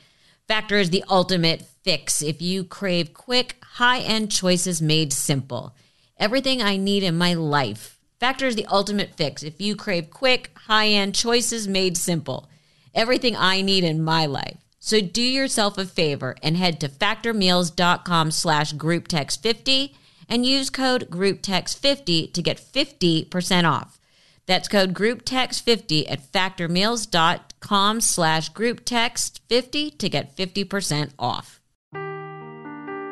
Factor 0.47 0.77
is 0.77 0.91
the 0.91 1.05
ultimate 1.09 1.63
fix 1.83 2.23
if 2.23 2.43
you 2.43 2.65
crave 2.65 3.15
quick, 3.15 3.57
high 3.63 4.01
end 4.01 4.31
choices 4.31 4.83
made 4.83 5.13
simple. 5.13 5.75
Everything 6.19 6.61
I 6.61 6.77
need 6.77 7.03
in 7.03 7.17
my 7.17 7.35
life. 7.35 7.92
Factor 8.23 8.47
is 8.47 8.55
the 8.55 8.67
ultimate 8.67 9.17
fix 9.17 9.43
if 9.43 9.61
you 9.61 9.75
crave 9.75 10.09
quick, 10.09 10.53
high 10.69 10.87
end 10.87 11.13
choices 11.13 11.67
made 11.67 11.97
simple. 11.97 12.49
Everything 12.95 13.35
I 13.37 13.63
need 13.63 13.83
in 13.83 14.01
my 14.01 14.27
life. 14.27 14.59
So 14.79 15.01
do 15.01 15.21
yourself 15.21 15.77
a 15.77 15.85
favor 15.85 16.37
and 16.41 16.57
head 16.57 16.79
to 16.83 16.89
factormeals.com 16.89 18.31
slash 18.31 18.75
grouptext50 18.75 19.95
and 20.29 20.47
use 20.47 20.71
code 20.71 21.11
grouptext50 21.11 22.33
to 22.33 22.43
get 22.43 22.59
50% 22.61 23.69
off. 23.69 23.99
That's 24.47 24.69
code 24.69 24.95
GroupText50 24.95 26.09
at 26.09 26.31
factormeals.com 26.31 28.01
slash 28.01 28.53
GroupText50 28.53 29.99
to 29.99 30.09
get 30.09 30.37
50% 30.37 31.11
off. 31.19 31.61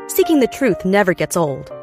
Seeking 0.06 0.38
the 0.38 0.46
truth 0.52 0.84
never 0.84 1.14
gets 1.14 1.36
old. 1.36 1.79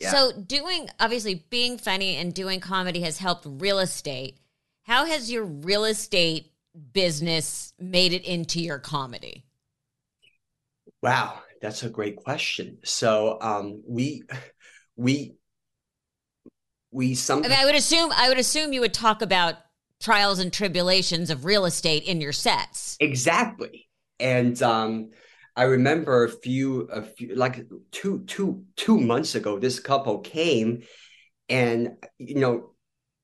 Yeah. 0.00 0.12
So, 0.12 0.32
doing 0.32 0.88
obviously 0.98 1.44
being 1.50 1.76
funny 1.76 2.16
and 2.16 2.32
doing 2.32 2.60
comedy 2.60 3.00
has 3.02 3.18
helped 3.18 3.46
real 3.46 3.78
estate. 3.78 4.38
How 4.84 5.04
has 5.04 5.30
your 5.30 5.44
real 5.44 5.84
estate 5.84 6.52
business 6.92 7.74
made 7.78 8.12
it 8.12 8.24
into 8.24 8.60
your 8.60 8.78
comedy? 8.78 9.44
Wow, 11.02 11.40
that's 11.60 11.82
a 11.82 11.90
great 11.90 12.16
question. 12.16 12.78
So, 12.82 13.38
um, 13.42 13.82
we 13.86 14.22
we 14.96 15.34
we 16.90 17.14
some. 17.14 17.40
I, 17.44 17.48
mean, 17.48 17.58
I 17.58 17.64
would 17.66 17.74
assume 17.74 18.10
I 18.16 18.28
would 18.28 18.38
assume 18.38 18.72
you 18.72 18.80
would 18.80 18.94
talk 18.94 19.20
about 19.20 19.56
trials 20.00 20.38
and 20.38 20.52
tribulations 20.52 21.30
of 21.30 21.44
real 21.44 21.66
estate 21.66 22.04
in 22.04 22.20
your 22.20 22.32
sets. 22.32 22.96
Exactly. 23.00 23.88
And 24.18 24.60
um, 24.62 25.10
I 25.60 25.64
remember 25.64 26.24
a 26.24 26.30
few, 26.30 26.88
a 26.90 27.02
few, 27.02 27.34
like 27.34 27.66
two, 27.92 28.24
two, 28.26 28.64
two 28.76 28.98
months 28.98 29.34
ago, 29.34 29.58
this 29.58 29.78
couple 29.78 30.20
came, 30.20 30.84
and 31.50 31.98
you 32.16 32.36
know, 32.36 32.70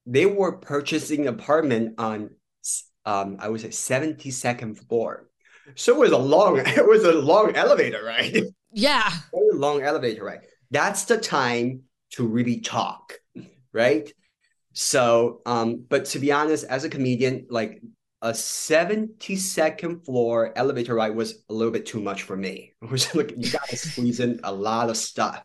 they 0.05 0.27
were 0.27 0.59
purchasing 0.59 1.23
an 1.23 1.29
apartment 1.29 1.95
on, 1.97 2.29
um, 3.07 3.39
I 3.41 3.49
would 3.49 3.63
say, 3.63 3.71
seventy 3.71 4.31
second 4.31 4.75
floor. 4.75 5.31
So 5.77 5.95
it 5.95 5.99
was 5.99 6.13
a 6.13 6.19
long, 6.19 6.59
it 6.67 6.87
was 6.87 7.05
a 7.05 7.13
long 7.13 7.57
elevator 7.57 8.05
ride. 8.05 8.37
Yeah, 8.79 9.11
very 9.33 9.55
long 9.55 9.81
elevator 9.81 10.23
ride. 10.23 10.41
That's 10.71 11.07
the 11.07 11.17
time 11.17 11.85
to 12.11 12.27
really 12.27 12.61
talk, 12.61 13.15
right? 13.73 14.13
So, 14.75 15.41
um, 15.47 15.87
but 15.89 16.05
to 16.07 16.19
be 16.19 16.33
honest, 16.33 16.67
as 16.67 16.85
a 16.85 16.91
comedian, 16.91 17.47
like 17.49 17.81
a 18.23 18.31
72nd 18.31 20.05
floor 20.05 20.53
elevator 20.57 20.95
ride 20.95 21.15
was 21.15 21.45
a 21.49 21.53
little 21.53 21.73
bit 21.73 21.87
too 21.87 22.01
much 22.01 22.23
for 22.23 22.37
me. 22.37 22.73
It 22.83 22.91
was 22.91 23.15
like 23.15 23.35
you 23.37 23.51
gotta 23.51 23.77
squeeze 23.89 24.21
in 24.21 24.41
a 24.43 24.53
lot 24.53 24.91
of 24.91 24.97
stuff. 24.97 25.45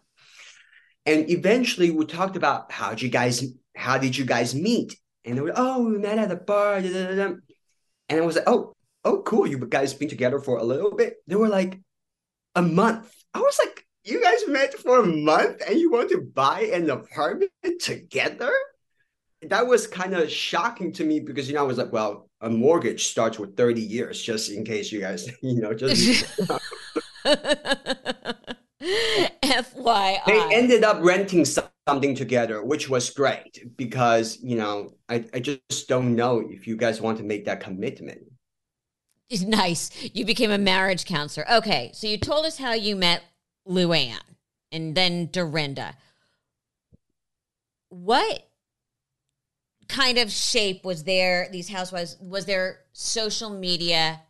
And 1.05 1.29
eventually 1.29 1.89
we 1.91 2.05
talked 2.05 2.35
about 2.35 2.71
how 2.71 2.91
did 2.91 3.01
you 3.01 3.09
guys 3.09 3.43
how 3.75 3.97
did 3.97 4.17
you 4.17 4.25
guys 4.25 4.53
meet? 4.53 4.95
And 5.25 5.37
they 5.37 5.41
were, 5.41 5.53
oh, 5.55 5.83
we 5.83 5.97
met 5.97 6.17
at 6.17 6.31
a 6.31 6.35
bar. 6.35 6.81
Da, 6.81 6.91
da, 6.91 7.15
da. 7.15 7.35
And 8.09 8.19
I 8.19 8.25
was 8.25 8.35
like, 8.35 8.47
oh, 8.47 8.73
oh, 9.03 9.21
cool. 9.21 9.47
You 9.47 9.57
guys 9.59 9.93
been 9.93 10.09
together 10.09 10.39
for 10.39 10.57
a 10.57 10.63
little 10.63 10.95
bit. 10.95 11.17
They 11.27 11.35
were 11.35 11.47
like 11.47 11.79
a 12.55 12.61
month. 12.61 13.13
I 13.33 13.39
was 13.39 13.57
like, 13.63 13.85
you 14.03 14.21
guys 14.21 14.47
met 14.47 14.73
for 14.73 14.99
a 14.99 15.05
month 15.05 15.61
and 15.67 15.79
you 15.79 15.91
want 15.91 16.09
to 16.09 16.21
buy 16.21 16.61
an 16.73 16.89
apartment 16.89 17.51
together? 17.79 18.51
That 19.50 19.65
was 19.65 19.88
kind 19.88 20.13
of 20.13 20.29
shocking 20.29 20.91
to 20.93 21.03
me 21.03 21.19
because 21.19 21.48
you 21.48 21.55
know 21.55 21.62
I 21.62 21.67
was 21.67 21.77
like, 21.77 21.91
well, 21.91 22.29
a 22.41 22.50
mortgage 22.50 23.05
starts 23.05 23.39
with 23.39 23.55
30 23.57 23.81
years, 23.81 24.21
just 24.21 24.51
in 24.51 24.63
case 24.63 24.91
you 24.91 25.00
guys, 25.00 25.29
you 25.41 25.62
know, 25.62 25.74
just 25.74 26.25
FYI. 29.43 30.19
They 30.25 30.55
ended 30.55 30.83
up 30.83 30.98
renting 31.01 31.45
something 31.45 32.15
together, 32.15 32.63
which 32.63 32.89
was 32.89 33.10
great 33.10 33.77
because, 33.77 34.39
you 34.41 34.55
know, 34.55 34.93
I, 35.10 35.25
I 35.33 35.39
just 35.39 35.88
don't 35.88 36.15
know 36.15 36.43
if 36.48 36.67
you 36.67 36.77
guys 36.77 37.01
want 37.01 37.17
to 37.17 37.24
make 37.24 37.45
that 37.45 37.60
commitment. 37.60 38.21
It's 39.29 39.43
nice. 39.43 39.89
You 40.13 40.25
became 40.25 40.51
a 40.51 40.57
marriage 40.57 41.05
counselor. 41.05 41.50
Okay. 41.50 41.91
So 41.93 42.05
you 42.05 42.17
told 42.17 42.45
us 42.45 42.57
how 42.57 42.74
you 42.74 42.95
met 42.95 43.24
Luann 43.67 44.19
and 44.71 44.93
then 44.93 45.27
Dorinda. 45.27 45.95
What 47.89 48.50
kind 49.91 50.17
of 50.17 50.31
shape 50.31 50.86
was 50.86 51.03
there 51.03 51.50
these 51.51 51.69
housewives 51.69 52.17
was 52.21 52.45
there 52.45 52.79
social 52.93 53.50
media 53.50 54.21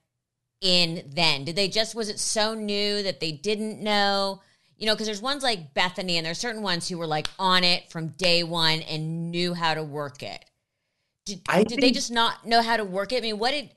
in 0.60 1.04
then? 1.14 1.46
Did 1.46 1.56
they 1.56 1.68
just 1.68 1.96
was 1.96 2.10
it 2.10 2.20
so 2.20 2.54
new 2.54 3.04
that 3.04 3.20
they 3.20 3.32
didn't 3.32 3.82
know? 3.82 4.42
You 4.78 4.88
know 4.88 4.94
because 4.94 5.08
there's 5.08 5.22
ones 5.22 5.44
like 5.44 5.74
Bethenny 5.74 6.14
and 6.14 6.26
there's 6.26 6.40
certain 6.40 6.64
ones 6.64 6.90
who 6.90 6.98
were 6.98 7.08
like 7.08 7.28
on 7.38 7.64
it 7.64 7.90
from 7.92 8.10
day 8.10 8.44
one 8.44 8.82
and 8.82 9.32
knew 9.32 9.54
how 9.54 9.76
to 9.76 9.84
work 9.84 10.24
it. 10.24 10.44
Did, 11.26 11.44
did 11.44 11.68
think, 11.68 11.82
they 11.82 11.92
just 11.92 12.12
not 12.12 12.46
know 12.46 12.64
how 12.64 12.78
to 12.78 12.84
work 12.84 13.12
it? 13.12 13.18
I 13.18 13.22
mean 13.22 13.38
what 13.38 13.52
did 13.52 13.70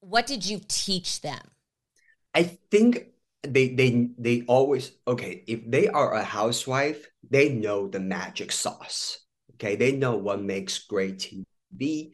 what 0.00 0.26
did 0.26 0.44
you 0.44 0.60
teach 0.66 1.20
them? 1.20 1.40
I 2.34 2.42
think 2.42 3.06
they 3.42 3.68
they 3.68 4.10
they 4.18 4.42
always 4.48 4.90
okay 5.06 5.44
if 5.46 5.70
they 5.70 5.86
are 5.86 6.14
a 6.14 6.24
housewife 6.24 7.06
they 7.30 7.48
know 7.50 7.86
the 7.86 8.00
magic 8.00 8.50
sauce 8.50 9.20
Okay, 9.58 9.74
they 9.74 9.92
know 9.92 10.16
what 10.16 10.40
makes 10.40 10.78
great 10.78 11.18
TV. 11.18 12.12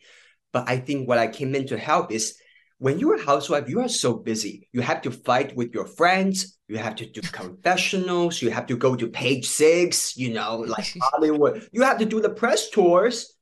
But 0.52 0.68
I 0.68 0.78
think 0.78 1.06
what 1.06 1.18
I 1.18 1.26
came 1.26 1.54
in 1.54 1.66
to 1.68 1.78
help 1.78 2.10
is 2.10 2.38
when 2.78 2.98
you're 2.98 3.16
a 3.16 3.24
housewife, 3.24 3.68
you 3.68 3.80
are 3.80 3.88
so 3.88 4.14
busy. 4.14 4.68
You 4.72 4.80
have 4.80 5.02
to 5.02 5.10
fight 5.10 5.54
with 5.54 5.74
your 5.74 5.86
friends. 5.86 6.58
You 6.68 6.78
have 6.78 6.96
to 6.96 7.06
do 7.06 7.20
confessionals. 7.32 8.40
You 8.40 8.50
have 8.50 8.66
to 8.66 8.76
go 8.76 8.96
to 8.96 9.08
page 9.08 9.46
six, 9.48 10.16
you 10.16 10.32
know, 10.32 10.58
like 10.66 10.86
Hollywood. 11.00 11.68
You 11.72 11.82
have 11.82 11.98
to 11.98 12.06
do 12.06 12.20
the 12.20 12.30
press 12.30 12.70
tours. 12.70 13.34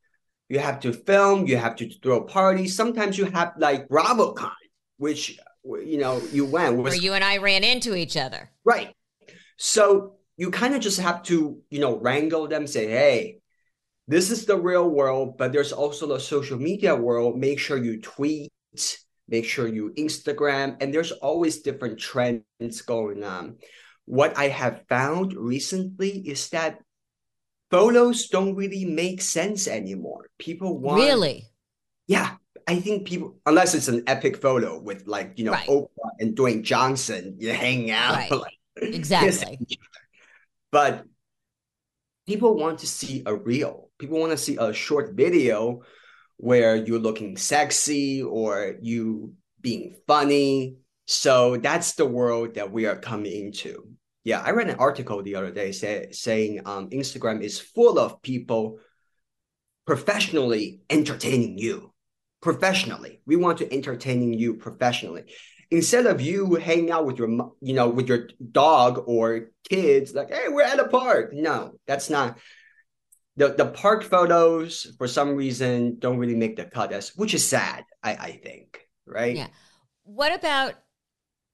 You 0.48 0.58
have 0.58 0.80
to 0.80 0.92
film. 0.92 1.46
You 1.46 1.56
have 1.56 1.76
to 1.76 1.88
throw 2.00 2.24
parties. 2.24 2.74
Sometimes 2.76 3.16
you 3.16 3.26
have 3.26 3.52
like 3.56 3.88
BravoCon, 3.88 4.50
which, 4.96 5.38
you 5.64 5.98
know, 5.98 6.20
you 6.32 6.44
went. 6.44 6.76
Was, 6.76 6.92
Where 6.92 7.02
you 7.02 7.12
and 7.12 7.22
I 7.24 7.36
ran 7.36 7.62
into 7.62 7.94
each 7.94 8.16
other. 8.16 8.50
Right. 8.64 8.94
So 9.56 10.16
you 10.36 10.50
kind 10.50 10.74
of 10.74 10.80
just 10.80 11.00
have 11.00 11.22
to, 11.24 11.60
you 11.70 11.78
know, 11.78 11.98
wrangle 11.98 12.48
them, 12.48 12.66
say, 12.66 12.88
hey, 12.88 13.38
this 14.08 14.30
is 14.30 14.46
the 14.46 14.56
real 14.56 14.88
world, 14.88 15.38
but 15.38 15.52
there's 15.52 15.72
also 15.72 16.06
the 16.06 16.18
social 16.18 16.58
media 16.58 16.94
world. 16.94 17.38
Make 17.38 17.58
sure 17.58 17.78
you 17.78 18.00
tweet, 18.00 18.52
make 19.28 19.44
sure 19.44 19.66
you 19.66 19.92
Instagram, 19.96 20.76
and 20.80 20.92
there's 20.92 21.12
always 21.12 21.62
different 21.62 21.98
trends 21.98 22.82
going 22.82 23.22
on. 23.22 23.58
What 24.04 24.36
I 24.36 24.48
have 24.48 24.84
found 24.88 25.34
recently 25.34 26.18
is 26.26 26.48
that 26.50 26.80
photos 27.70 28.28
don't 28.28 28.54
really 28.56 28.84
make 28.84 29.22
sense 29.22 29.68
anymore. 29.68 30.28
People 30.38 30.78
want 30.78 31.00
Really? 31.00 31.46
Yeah. 32.06 32.36
I 32.68 32.80
think 32.80 33.08
people 33.08 33.36
unless 33.46 33.74
it's 33.74 33.88
an 33.88 34.04
epic 34.06 34.40
photo 34.40 34.78
with 34.80 35.06
like, 35.06 35.32
you 35.36 35.44
know, 35.44 35.52
right. 35.52 35.68
Oprah 35.68 36.12
and 36.20 36.36
Dwayne 36.36 36.62
Johnson, 36.62 37.36
you 37.38 37.50
hang 37.50 37.90
out. 37.90 38.14
Right. 38.14 38.30
Like, 38.30 38.58
exactly. 38.76 39.58
But 40.70 41.04
people 42.26 42.56
want 42.56 42.80
to 42.80 42.86
see 42.86 43.22
a 43.26 43.34
reel. 43.34 43.90
People 44.02 44.18
want 44.18 44.32
to 44.32 44.36
see 44.36 44.56
a 44.56 44.72
short 44.72 45.14
video 45.14 45.82
where 46.36 46.74
you're 46.74 46.98
looking 46.98 47.36
sexy 47.36 48.20
or 48.20 48.74
you 48.82 49.34
being 49.60 49.94
funny. 50.08 50.78
So 51.06 51.56
that's 51.56 51.94
the 51.94 52.04
world 52.04 52.54
that 52.54 52.72
we 52.72 52.86
are 52.86 52.96
coming 52.96 53.30
into. 53.30 53.86
Yeah, 54.24 54.42
I 54.44 54.50
read 54.50 54.68
an 54.68 54.80
article 54.80 55.22
the 55.22 55.36
other 55.36 55.52
day 55.52 55.70
say, 55.70 56.08
saying 56.10 56.62
um, 56.64 56.90
Instagram 56.90 57.44
is 57.44 57.60
full 57.60 57.96
of 57.96 58.20
people 58.22 58.80
professionally 59.86 60.80
entertaining 60.90 61.58
you. 61.58 61.92
Professionally, 62.40 63.20
we 63.24 63.36
want 63.36 63.58
to 63.58 63.72
entertaining 63.72 64.32
you 64.32 64.54
professionally 64.54 65.26
instead 65.70 66.06
of 66.06 66.20
you 66.20 66.56
hanging 66.56 66.90
out 66.90 67.06
with 67.06 67.18
your 67.18 67.28
you 67.60 67.72
know 67.72 67.88
with 67.88 68.08
your 68.08 68.28
dog 68.50 69.04
or 69.06 69.50
kids 69.70 70.12
like 70.12 70.28
hey 70.28 70.48
we're 70.48 70.62
at 70.62 70.80
a 70.80 70.88
park 70.88 71.32
no 71.32 71.72
that's 71.86 72.10
not 72.10 72.36
the 73.36 73.48
the 73.54 73.66
park 73.66 74.04
photos 74.04 74.94
for 74.98 75.08
some 75.08 75.34
reason 75.34 75.98
don't 75.98 76.18
really 76.18 76.34
make 76.34 76.56
the 76.56 76.64
cut 76.64 76.92
as 76.92 77.16
which 77.16 77.34
is 77.34 77.46
sad 77.46 77.84
i 78.02 78.12
i 78.14 78.30
think 78.42 78.82
right? 79.06 79.36
Yeah. 79.36 79.48
What 80.04 80.34
about 80.34 80.74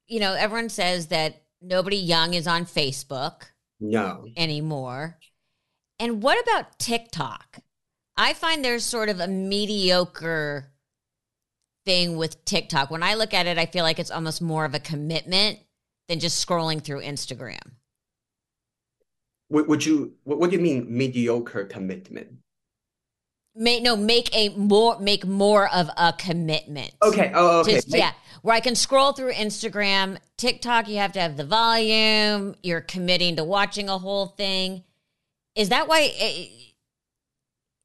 you 0.07 0.21
know 0.21 0.35
everyone 0.35 0.69
says 0.69 1.09
that 1.09 1.43
nobody 1.61 1.97
young 1.97 2.35
is 2.35 2.47
on 2.47 2.65
facebook 2.65 3.43
no. 3.81 4.27
anymore. 4.37 5.19
And 5.99 6.23
what 6.23 6.43
about 6.43 6.79
tiktok? 6.79 7.59
I 8.17 8.33
find 8.33 8.65
there's 8.65 8.85
sort 8.85 9.09
of 9.09 9.21
a 9.21 9.29
mediocre 9.29 10.73
thing 11.85 12.17
with 12.17 12.45
TikTok. 12.45 12.91
When 12.91 13.03
I 13.03 13.15
look 13.15 13.33
at 13.33 13.47
it, 13.47 13.59
I 13.59 13.67
feel 13.67 13.85
like 13.85 14.01
it's 14.01 14.11
almost 14.11 14.43
more 14.43 14.65
of 14.65 14.75
a 14.75 14.81
commitment 14.81 15.61
than 16.09 16.19
just 16.19 16.45
scrolling 16.45 16.83
through 16.83 17.03
Instagram. 17.03 17.61
Would 19.51 19.85
you? 19.85 20.15
What 20.25 20.51
do 20.51 20.57
you 20.57 20.63
mean 20.63 20.87
mediocre 20.89 21.65
commitment? 21.65 22.29
Make 23.55 23.83
no 23.83 23.97
make 23.97 24.35
a 24.37 24.51
more 24.51 24.99
make 25.01 25.27
more 25.27 25.73
of 25.73 25.91
a 25.97 26.13
commitment. 26.13 26.93
Okay. 27.03 27.33
Oh, 27.35 27.61
okay. 27.61 27.75
Just, 27.75 27.89
yeah, 27.89 28.13
where 28.43 28.55
I 28.55 28.61
can 28.61 28.75
scroll 28.75 29.13
through 29.13 29.33
Instagram, 29.33 30.19
TikTok. 30.37 30.87
You 30.87 30.99
have 30.99 31.13
to 31.13 31.21
have 31.21 31.37
the 31.37 31.45
volume. 31.45 32.55
You're 32.63 32.83
committing 32.83 33.37
to 33.37 33.45
watching 33.45 33.89
a 33.89 33.99
whole 33.99 34.27
thing. 34.27 34.85
Is 35.55 35.71
that 35.71 35.89
why? 35.89 36.11
It, 36.13 36.75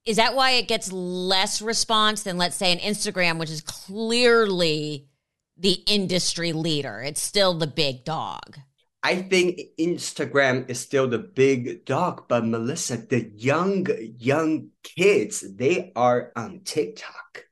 is 0.05 0.17
that 0.17 0.35
why 0.35 0.51
it 0.51 0.67
gets 0.67 0.91
less 0.91 1.61
response 1.61 2.23
than 2.23 2.37
let's 2.37 2.57
say 2.57 2.73
an 2.73 2.79
Instagram, 2.79 3.39
which 3.39 3.49
is 3.49 3.61
clearly 3.61 5.07
the 5.57 5.81
industry 5.87 6.51
leader? 6.51 7.01
It's 7.01 7.21
still 7.21 7.53
the 7.53 7.67
big 7.67 8.03
dog. 8.03 8.59
I 9.03 9.19
think 9.21 9.59
Instagram 9.77 10.69
is 10.69 10.79
still 10.79 11.09
the 11.09 11.19
big 11.19 11.83
dog, 11.83 12.23
but 12.29 12.47
Melissa, 12.47 12.95
the 12.95 13.29
young 13.35 13.85
young 14.17 14.69
kids, 14.81 15.43
they 15.43 15.91
are 15.93 16.31
on 16.37 16.61
TikTok. 16.63 17.43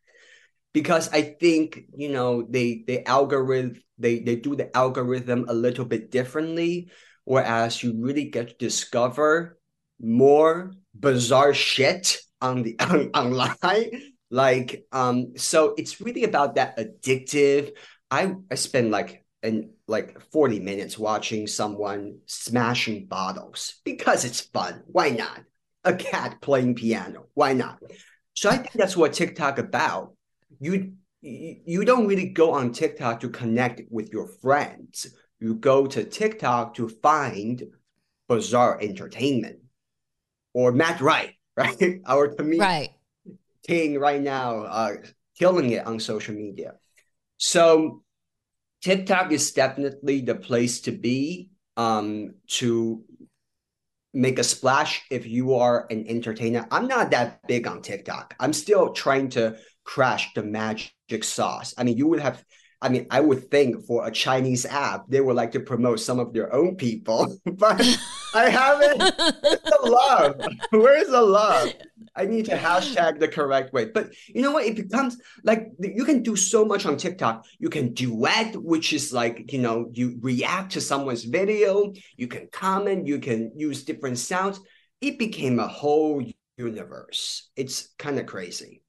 Because 0.71 1.11
I 1.11 1.35
think 1.35 1.91
you 1.93 2.07
know 2.07 2.47
they 2.47 2.85
they 2.87 3.03
algorithm 3.03 3.83
they 3.99 4.19
they 4.19 4.37
do 4.37 4.55
the 4.55 4.71
algorithm 4.75 5.45
a 5.49 5.53
little 5.53 5.83
bit 5.83 6.09
differently, 6.09 6.89
whereas 7.25 7.83
you 7.83 7.99
really 7.99 8.31
get 8.31 8.47
to 8.47 8.55
discover 8.55 9.59
more 9.99 10.71
bizarre 10.95 11.53
shit 11.53 12.17
on 12.39 12.63
the 12.63 12.79
on, 12.79 13.11
online. 13.11 14.15
Like 14.31 14.87
um 14.95 15.35
so 15.35 15.75
it's 15.77 15.99
really 15.99 16.23
about 16.23 16.55
that 16.55 16.79
addictive. 16.79 17.75
I 18.09 18.39
i 18.49 18.55
spend 18.55 18.91
like 18.91 19.25
in 19.43 19.71
like 19.91 20.19
40 20.31 20.59
minutes 20.59 20.97
watching 20.97 21.45
someone 21.45 22.19
smashing 22.25 23.05
bottles 23.05 23.75
because 23.83 24.25
it's 24.25 24.41
fun. 24.41 24.83
Why 24.87 25.09
not? 25.09 25.41
A 25.83 25.93
cat 25.93 26.41
playing 26.41 26.75
piano. 26.75 27.27
Why 27.33 27.53
not? 27.53 27.79
So 28.33 28.49
i 28.49 28.57
think 28.57 28.71
that's 28.73 28.97
what 28.97 29.13
tiktok 29.13 29.59
about. 29.59 30.15
You 30.59 30.93
you 31.21 31.85
don't 31.85 32.07
really 32.07 32.29
go 32.29 32.53
on 32.53 32.71
tiktok 32.71 33.19
to 33.19 33.29
connect 33.29 33.81
with 33.91 34.11
your 34.11 34.27
friends. 34.27 35.13
You 35.39 35.55
go 35.55 35.85
to 35.85 36.03
tiktok 36.03 36.75
to 36.75 36.89
find 36.89 37.63
bizarre 38.27 38.79
entertainment. 38.81 39.59
Or 40.53 40.71
matt 40.71 41.01
right 41.01 41.35
right? 41.57 42.01
Our 42.05 42.29
comedian 42.29 42.61
right. 42.61 42.89
thing 43.65 43.99
right 43.99 44.21
now, 44.21 44.61
uh, 44.61 44.93
killing 45.37 45.71
it 45.71 45.85
on 45.85 45.99
social 45.99 46.35
media. 46.35 46.73
So 47.37 48.03
TikTok 48.81 49.31
is 49.31 49.51
definitely 49.51 50.21
the 50.21 50.35
place 50.35 50.81
to 50.81 50.91
be 50.91 51.51
um, 51.77 52.35
to 52.47 53.03
make 54.13 54.39
a 54.39 54.43
splash 54.43 55.03
if 55.09 55.25
you 55.25 55.55
are 55.55 55.87
an 55.89 56.05
entertainer. 56.07 56.67
I'm 56.71 56.87
not 56.87 57.11
that 57.11 57.47
big 57.47 57.67
on 57.67 57.81
TikTok. 57.81 58.35
I'm 58.39 58.53
still 58.53 58.91
trying 58.91 59.29
to 59.29 59.57
crash 59.83 60.33
the 60.33 60.43
magic 60.43 61.23
sauce. 61.23 61.73
I 61.77 61.83
mean, 61.83 61.97
you 61.97 62.07
would 62.07 62.19
have 62.19 62.43
I 62.81 62.89
mean, 62.89 63.05
I 63.11 63.21
would 63.21 63.51
think 63.51 63.85
for 63.85 64.07
a 64.07 64.11
Chinese 64.11 64.65
app, 64.65 65.05
they 65.07 65.21
would 65.21 65.35
like 65.35 65.51
to 65.51 65.59
promote 65.59 65.99
some 65.99 66.19
of 66.19 66.33
their 66.33 66.51
own 66.53 66.75
people, 66.75 67.37
but 67.45 67.79
I 68.33 68.49
haven't. 68.49 68.97
The 68.97 69.79
love? 69.83 70.41
Where's 70.71 71.07
the 71.07 71.21
love? 71.21 71.73
I 72.15 72.25
need 72.25 72.45
to 72.45 72.57
hashtag 72.57 73.19
the 73.19 73.27
correct 73.27 73.71
way. 73.71 73.85
But 73.85 74.13
you 74.27 74.41
know 74.41 74.51
what? 74.51 74.65
It 74.65 74.75
becomes 74.75 75.17
like 75.43 75.71
you 75.79 76.03
can 76.05 76.23
do 76.23 76.35
so 76.35 76.65
much 76.65 76.85
on 76.85 76.97
TikTok. 76.97 77.45
You 77.59 77.69
can 77.69 77.93
duet, 77.93 78.57
which 78.57 78.93
is 78.93 79.13
like, 79.13 79.51
you 79.53 79.59
know, 79.59 79.89
you 79.93 80.17
react 80.21 80.73
to 80.73 80.81
someone's 80.81 81.23
video, 81.23 81.93
you 82.17 82.27
can 82.27 82.47
comment, 82.51 83.07
you 83.07 83.19
can 83.19 83.51
use 83.55 83.83
different 83.83 84.17
sounds. 84.17 84.59
It 85.01 85.19
became 85.19 85.59
a 85.59 85.67
whole 85.67 86.23
universe. 86.57 87.49
It's 87.55 87.93
kind 87.97 88.19
of 88.19 88.25
crazy. 88.25 88.81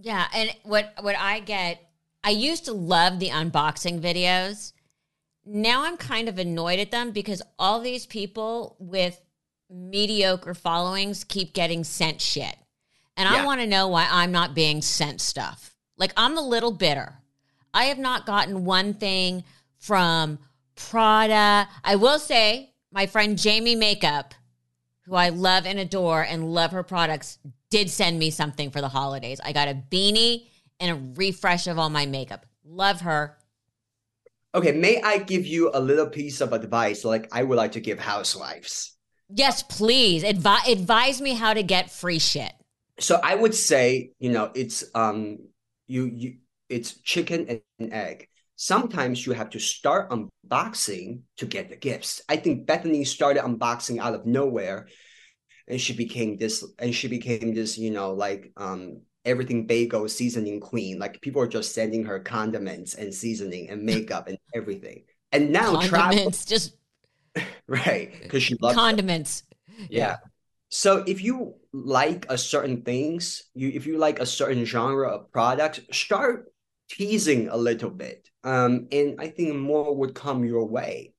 Yeah. 0.00 0.26
And 0.32 0.54
what 0.62 0.94
what 1.00 1.16
I 1.16 1.40
get 1.40 1.87
I 2.28 2.32
used 2.32 2.66
to 2.66 2.74
love 2.74 3.20
the 3.20 3.30
unboxing 3.30 4.02
videos. 4.02 4.74
Now 5.46 5.84
I'm 5.84 5.96
kind 5.96 6.28
of 6.28 6.38
annoyed 6.38 6.78
at 6.78 6.90
them 6.90 7.10
because 7.10 7.40
all 7.58 7.80
these 7.80 8.04
people 8.04 8.76
with 8.78 9.18
mediocre 9.70 10.52
followings 10.52 11.24
keep 11.24 11.54
getting 11.54 11.84
sent 11.84 12.20
shit. 12.20 12.54
And 13.16 13.26
yeah. 13.30 13.34
I 13.34 13.46
want 13.46 13.62
to 13.62 13.66
know 13.66 13.88
why 13.88 14.06
I'm 14.10 14.30
not 14.30 14.54
being 14.54 14.82
sent 14.82 15.22
stuff. 15.22 15.74
Like 15.96 16.12
I'm 16.18 16.36
a 16.36 16.46
little 16.46 16.70
bitter. 16.70 17.14
I 17.72 17.84
have 17.84 17.98
not 17.98 18.26
gotten 18.26 18.66
one 18.66 18.92
thing 18.92 19.42
from 19.78 20.38
Prada. 20.76 21.66
I 21.82 21.96
will 21.96 22.18
say 22.18 22.74
my 22.92 23.06
friend 23.06 23.38
Jamie 23.38 23.74
Makeup, 23.74 24.34
who 25.06 25.14
I 25.14 25.30
love 25.30 25.64
and 25.64 25.78
adore 25.78 26.24
and 26.24 26.52
love 26.52 26.72
her 26.72 26.82
products, 26.82 27.38
did 27.70 27.88
send 27.88 28.18
me 28.18 28.30
something 28.30 28.70
for 28.70 28.82
the 28.82 28.90
holidays. 28.90 29.40
I 29.42 29.52
got 29.52 29.68
a 29.68 29.82
beanie 29.90 30.48
and 30.80 30.90
a 30.90 31.20
refresh 31.20 31.66
of 31.66 31.78
all 31.78 31.90
my 31.90 32.06
makeup. 32.06 32.46
Love 32.64 33.00
her. 33.02 33.38
Okay, 34.54 34.72
may 34.72 35.00
I 35.02 35.18
give 35.18 35.46
you 35.46 35.70
a 35.74 35.80
little 35.80 36.06
piece 36.06 36.40
of 36.40 36.52
advice 36.52 37.04
like 37.04 37.28
I 37.32 37.42
would 37.42 37.56
like 37.56 37.72
to 37.72 37.80
give 37.80 37.98
housewives? 37.98 38.96
Yes, 39.28 39.62
please. 39.62 40.22
Advi- 40.24 40.72
advise 40.72 41.20
me 41.20 41.34
how 41.34 41.52
to 41.52 41.62
get 41.62 41.90
free 41.90 42.18
shit. 42.18 42.52
So 42.98 43.20
I 43.22 43.34
would 43.34 43.54
say, 43.54 44.12
you 44.18 44.30
know, 44.30 44.50
it's 44.54 44.84
um 44.94 45.38
you 45.86 46.06
you 46.06 46.36
it's 46.68 47.00
chicken 47.02 47.60
and 47.78 47.92
egg. 47.92 48.28
Sometimes 48.56 49.24
you 49.24 49.32
have 49.32 49.50
to 49.50 49.60
start 49.60 50.10
unboxing 50.10 51.20
to 51.36 51.46
get 51.46 51.68
the 51.70 51.76
gifts. 51.76 52.22
I 52.28 52.36
think 52.36 52.66
Bethenny 52.66 53.06
started 53.06 53.44
unboxing 53.44 53.98
out 54.00 54.14
of 54.14 54.26
nowhere 54.26 54.88
and 55.68 55.80
she 55.80 55.92
became 55.92 56.38
this 56.38 56.64
and 56.78 56.94
she 56.94 57.08
became 57.08 57.54
this, 57.54 57.78
you 57.78 57.90
know, 57.90 58.12
like 58.12 58.50
um 58.56 59.02
everything 59.24 59.66
bagel 59.66 60.08
seasoning 60.08 60.60
queen. 60.60 60.98
Like 60.98 61.20
people 61.20 61.42
are 61.42 61.48
just 61.48 61.74
sending 61.74 62.04
her 62.04 62.18
condiments 62.20 62.94
and 62.94 63.12
seasoning 63.12 63.70
and 63.70 63.82
makeup 63.82 64.28
and 64.28 64.38
everything. 64.54 65.04
And 65.32 65.52
now 65.52 65.80
condiments, 65.80 65.88
travel, 65.88 66.30
just 66.46 66.76
right 67.66 68.12
because 68.22 68.42
she 68.42 68.56
loves 68.60 68.74
condiments. 68.74 69.44
Yeah. 69.78 69.86
yeah. 69.90 70.16
So 70.70 71.04
if 71.06 71.22
you 71.22 71.54
like 71.72 72.26
a 72.28 72.36
certain 72.38 72.82
things, 72.82 73.44
you 73.54 73.70
if 73.74 73.86
you 73.86 73.98
like 73.98 74.20
a 74.20 74.26
certain 74.26 74.64
genre 74.64 75.08
of 75.08 75.32
products, 75.32 75.80
start 75.92 76.52
teasing 76.88 77.48
a 77.48 77.56
little 77.56 77.90
bit. 77.90 78.28
Um, 78.44 78.88
and 78.92 79.16
I 79.20 79.28
think 79.28 79.54
more 79.56 79.94
would 79.94 80.14
come 80.14 80.44
your 80.44 80.66
way. 80.66 81.14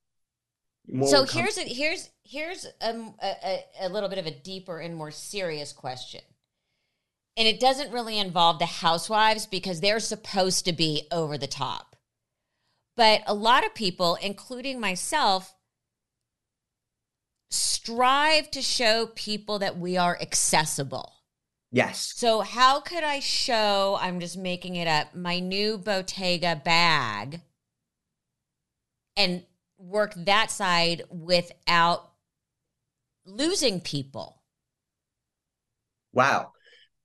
More 0.88 1.08
so 1.08 1.24
here's 1.24 1.58
a, 1.58 1.62
here's 1.62 2.10
here's 2.24 2.66
a, 2.80 2.94
a, 3.22 3.64
a 3.82 3.88
little 3.88 4.08
bit 4.08 4.18
of 4.18 4.26
a 4.26 4.30
deeper 4.30 4.80
and 4.80 4.96
more 4.96 5.10
serious 5.10 5.72
question. 5.72 6.22
And 7.40 7.48
it 7.48 7.58
doesn't 7.58 7.90
really 7.90 8.18
involve 8.18 8.58
the 8.58 8.66
housewives 8.66 9.46
because 9.46 9.80
they're 9.80 9.98
supposed 9.98 10.66
to 10.66 10.74
be 10.74 11.08
over 11.10 11.38
the 11.38 11.46
top. 11.46 11.96
But 12.98 13.22
a 13.26 13.32
lot 13.32 13.64
of 13.64 13.74
people, 13.74 14.18
including 14.20 14.78
myself, 14.78 15.54
strive 17.50 18.50
to 18.50 18.60
show 18.60 19.06
people 19.14 19.58
that 19.58 19.78
we 19.78 19.96
are 19.96 20.18
accessible. 20.20 21.14
Yes. 21.72 22.12
So, 22.14 22.42
how 22.42 22.78
could 22.80 23.04
I 23.04 23.20
show, 23.20 23.96
I'm 23.98 24.20
just 24.20 24.36
making 24.36 24.76
it 24.76 24.86
up, 24.86 25.14
my 25.14 25.38
new 25.38 25.78
Bottega 25.78 26.60
bag 26.62 27.40
and 29.16 29.44
work 29.78 30.12
that 30.14 30.50
side 30.50 31.04
without 31.08 32.10
losing 33.24 33.80
people? 33.80 34.42
Wow. 36.12 36.52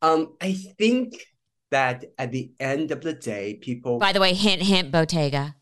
Um, 0.05 0.35
I 0.39 0.53
think 0.53 1.25
that 1.71 2.05
at 2.17 2.31
the 2.31 2.51
end 2.59 2.91
of 2.91 3.01
the 3.01 3.13
day, 3.13 3.55
people. 3.55 3.97
By 3.97 4.13
the 4.13 4.19
way, 4.19 4.33
hint, 4.33 4.61
hint, 4.61 4.91
Bottega. 4.91 5.55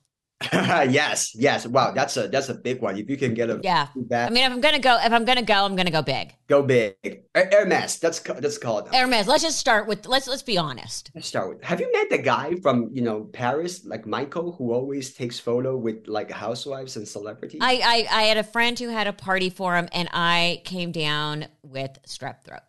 yes, 0.51 1.33
yes. 1.33 1.65
Wow, 1.65 1.91
that's 1.91 2.17
a 2.17 2.27
that's 2.27 2.49
a 2.49 2.53
big 2.53 2.81
one. 2.81 2.97
If 2.97 3.09
you 3.09 3.15
can 3.15 3.33
get 3.33 3.49
a 3.49 3.61
yeah, 3.63 3.87
I 4.11 4.29
mean, 4.29 4.43
if 4.43 4.51
I'm 4.51 4.59
gonna 4.59 4.79
go, 4.79 4.99
if 5.01 5.13
I'm 5.13 5.23
gonna 5.23 5.41
go, 5.41 5.63
I'm 5.63 5.77
gonna 5.77 5.89
go 5.89 6.01
big. 6.01 6.35
Go 6.47 6.61
big. 6.61 6.95
Hermes. 7.33 7.99
That's 7.99 8.19
that's 8.19 8.57
called 8.57 8.93
Hermes. 8.93 9.27
Let's 9.27 9.43
just 9.43 9.57
start 9.57 9.87
with 9.87 10.05
let's 10.05 10.27
let's 10.27 10.43
be 10.43 10.57
honest. 10.57 11.11
Let's 11.15 11.27
start 11.29 11.47
with. 11.47 11.63
Have 11.63 11.79
you 11.79 11.89
met 11.93 12.09
the 12.09 12.17
guy 12.17 12.55
from 12.61 12.89
you 12.91 13.01
know 13.01 13.21
Paris, 13.31 13.85
like 13.85 14.05
Michael, 14.05 14.51
who 14.51 14.73
always 14.73 15.13
takes 15.13 15.39
photo 15.39 15.77
with 15.77 16.07
like 16.07 16.29
housewives 16.29 16.97
and 16.97 17.07
celebrities? 17.07 17.61
I 17.63 17.75
I, 17.75 18.19
I 18.19 18.23
had 18.23 18.37
a 18.37 18.43
friend 18.43 18.77
who 18.77 18.89
had 18.89 19.07
a 19.07 19.13
party 19.13 19.49
for 19.49 19.77
him, 19.77 19.87
and 19.93 20.09
I 20.11 20.61
came 20.65 20.91
down 20.91 21.45
with 21.63 21.97
strep 22.05 22.43
throat. 22.43 22.63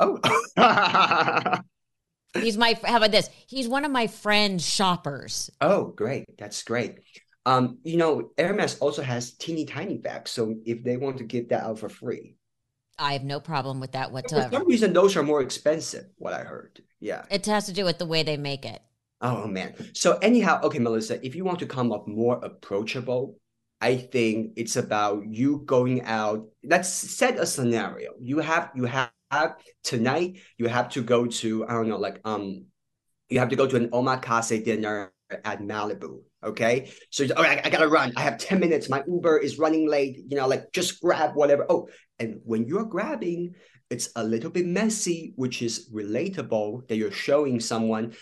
Oh. 0.00 0.18
He's 2.34 2.56
my. 2.56 2.78
How 2.84 2.98
about 2.98 3.10
this? 3.10 3.30
He's 3.46 3.68
one 3.68 3.84
of 3.84 3.90
my 3.90 4.06
friend's 4.06 4.66
shoppers. 4.66 5.50
Oh, 5.60 5.86
great! 5.86 6.24
That's 6.38 6.62
great. 6.62 6.98
Um, 7.46 7.78
you 7.82 7.96
know, 7.96 8.30
Hermes 8.38 8.78
also 8.78 9.02
has 9.02 9.32
teeny 9.32 9.64
tiny 9.64 9.96
bags, 9.96 10.30
so 10.30 10.54
if 10.66 10.84
they 10.84 10.98
want 10.98 11.16
to 11.18 11.24
give 11.24 11.48
that 11.48 11.64
out 11.64 11.78
for 11.78 11.88
free, 11.88 12.36
I 12.98 13.14
have 13.14 13.24
no 13.24 13.40
problem 13.40 13.80
with 13.80 13.92
that 13.92 14.12
whatsoever. 14.12 14.50
For 14.50 14.56
some 14.56 14.68
reason, 14.68 14.92
those 14.92 15.16
are 15.16 15.22
more 15.22 15.40
expensive. 15.40 16.06
What 16.16 16.34
I 16.34 16.42
heard, 16.42 16.82
yeah, 17.00 17.24
it 17.30 17.46
has 17.46 17.66
to 17.66 17.72
do 17.72 17.84
with 17.84 17.98
the 17.98 18.06
way 18.06 18.22
they 18.22 18.36
make 18.36 18.66
it. 18.66 18.82
Oh 19.20 19.46
man. 19.46 19.74
So 19.94 20.18
anyhow, 20.18 20.60
okay, 20.62 20.78
Melissa, 20.78 21.24
if 21.24 21.34
you 21.34 21.44
want 21.44 21.58
to 21.60 21.66
come 21.66 21.90
up 21.92 22.06
more 22.06 22.38
approachable, 22.44 23.38
I 23.80 23.96
think 23.96 24.52
it's 24.56 24.76
about 24.76 25.26
you 25.26 25.62
going 25.64 26.02
out. 26.02 26.46
Let's 26.62 26.88
set 26.88 27.38
a 27.38 27.46
scenario. 27.46 28.12
You 28.20 28.40
have 28.40 28.70
you 28.74 28.84
have 28.84 29.10
tonight 29.84 30.40
you 30.56 30.68
have 30.68 30.88
to 30.90 31.02
go 31.02 31.26
to 31.26 31.66
I 31.66 31.72
don't 31.72 31.88
know 31.88 31.98
like 31.98 32.20
um 32.24 32.66
you 33.28 33.38
have 33.38 33.50
to 33.50 33.56
go 33.56 33.66
to 33.66 33.76
an 33.76 33.90
omakase 33.90 34.64
dinner 34.64 35.12
at 35.44 35.60
Malibu. 35.60 36.20
Okay, 36.42 36.92
so 37.10 37.26
oh, 37.36 37.42
I, 37.42 37.60
I 37.64 37.70
gotta 37.70 37.88
run. 37.88 38.12
I 38.16 38.22
have 38.22 38.38
ten 38.38 38.60
minutes. 38.60 38.88
My 38.88 39.02
Uber 39.06 39.38
is 39.38 39.58
running 39.58 39.88
late. 39.88 40.18
You 40.28 40.36
know, 40.36 40.46
like 40.46 40.72
just 40.72 41.00
grab 41.00 41.34
whatever. 41.34 41.66
Oh, 41.68 41.88
and 42.18 42.40
when 42.44 42.66
you're 42.66 42.84
grabbing, 42.84 43.54
it's 43.90 44.10
a 44.16 44.22
little 44.22 44.50
bit 44.50 44.66
messy, 44.66 45.32
which 45.36 45.62
is 45.62 45.90
relatable 45.92 46.86
that 46.88 46.96
you're 46.96 47.10
showing 47.10 47.60
someone. 47.60 48.14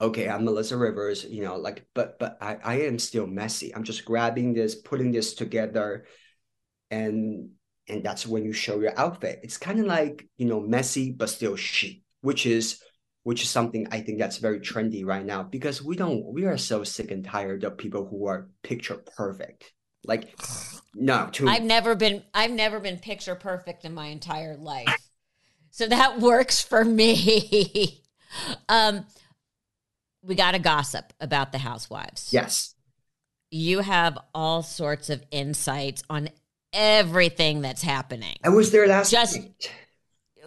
Okay, 0.00 0.28
I'm 0.28 0.44
Melissa 0.44 0.76
Rivers. 0.76 1.24
You 1.24 1.44
know, 1.44 1.56
like, 1.56 1.86
but 1.94 2.18
but 2.18 2.38
I 2.40 2.56
I 2.62 2.74
am 2.82 2.98
still 2.98 3.26
messy. 3.26 3.74
I'm 3.74 3.84
just 3.84 4.04
grabbing 4.04 4.52
this, 4.52 4.74
putting 4.74 5.12
this 5.12 5.34
together, 5.34 6.06
and 6.90 7.50
and 7.90 8.04
that's 8.04 8.26
when 8.26 8.44
you 8.44 8.52
show 8.52 8.80
your 8.80 8.98
outfit. 8.98 9.40
It's 9.42 9.58
kind 9.58 9.80
of 9.80 9.86
like 9.86 10.26
you 10.36 10.46
know 10.46 10.60
messy 10.60 11.10
but 11.12 11.30
still 11.30 11.56
chic, 11.56 12.02
which 12.22 12.46
is 12.46 12.80
which 13.22 13.42
is 13.42 13.50
something 13.50 13.86
I 13.90 14.00
think 14.00 14.18
that's 14.18 14.38
very 14.38 14.60
trendy 14.60 15.04
right 15.04 15.24
now 15.24 15.42
because 15.42 15.82
we 15.82 15.96
don't 15.96 16.24
we 16.32 16.44
are 16.44 16.56
so 16.56 16.84
sick 16.84 17.10
and 17.10 17.24
tired 17.24 17.64
of 17.64 17.76
people 17.76 18.06
who 18.06 18.26
are 18.26 18.48
picture 18.62 18.96
perfect. 19.16 19.72
Like 20.04 20.34
no, 20.94 21.28
too 21.30 21.48
I've 21.48 21.62
never 21.62 21.94
been 21.94 22.22
I've 22.32 22.50
never 22.50 22.80
been 22.80 22.98
picture 22.98 23.34
perfect 23.34 23.84
in 23.84 23.94
my 23.94 24.06
entire 24.06 24.56
life. 24.56 24.96
So 25.70 25.86
that 25.86 26.20
works 26.20 26.62
for 26.62 26.84
me. 26.84 28.02
um 28.68 29.04
we 30.22 30.34
got 30.34 30.52
to 30.52 30.58
gossip 30.58 31.12
about 31.20 31.52
the 31.52 31.58
housewives. 31.58 32.30
Yes. 32.32 32.74
You 33.50 33.80
have 33.80 34.18
all 34.34 34.62
sorts 34.62 35.10
of 35.10 35.24
insights 35.30 36.02
on 36.10 36.28
everything 36.72 37.60
that's 37.60 37.82
happening. 37.82 38.36
I 38.44 38.48
was 38.48 38.70
there 38.70 38.86
last 38.86 39.10
Just 39.10 39.38
night. 39.38 39.70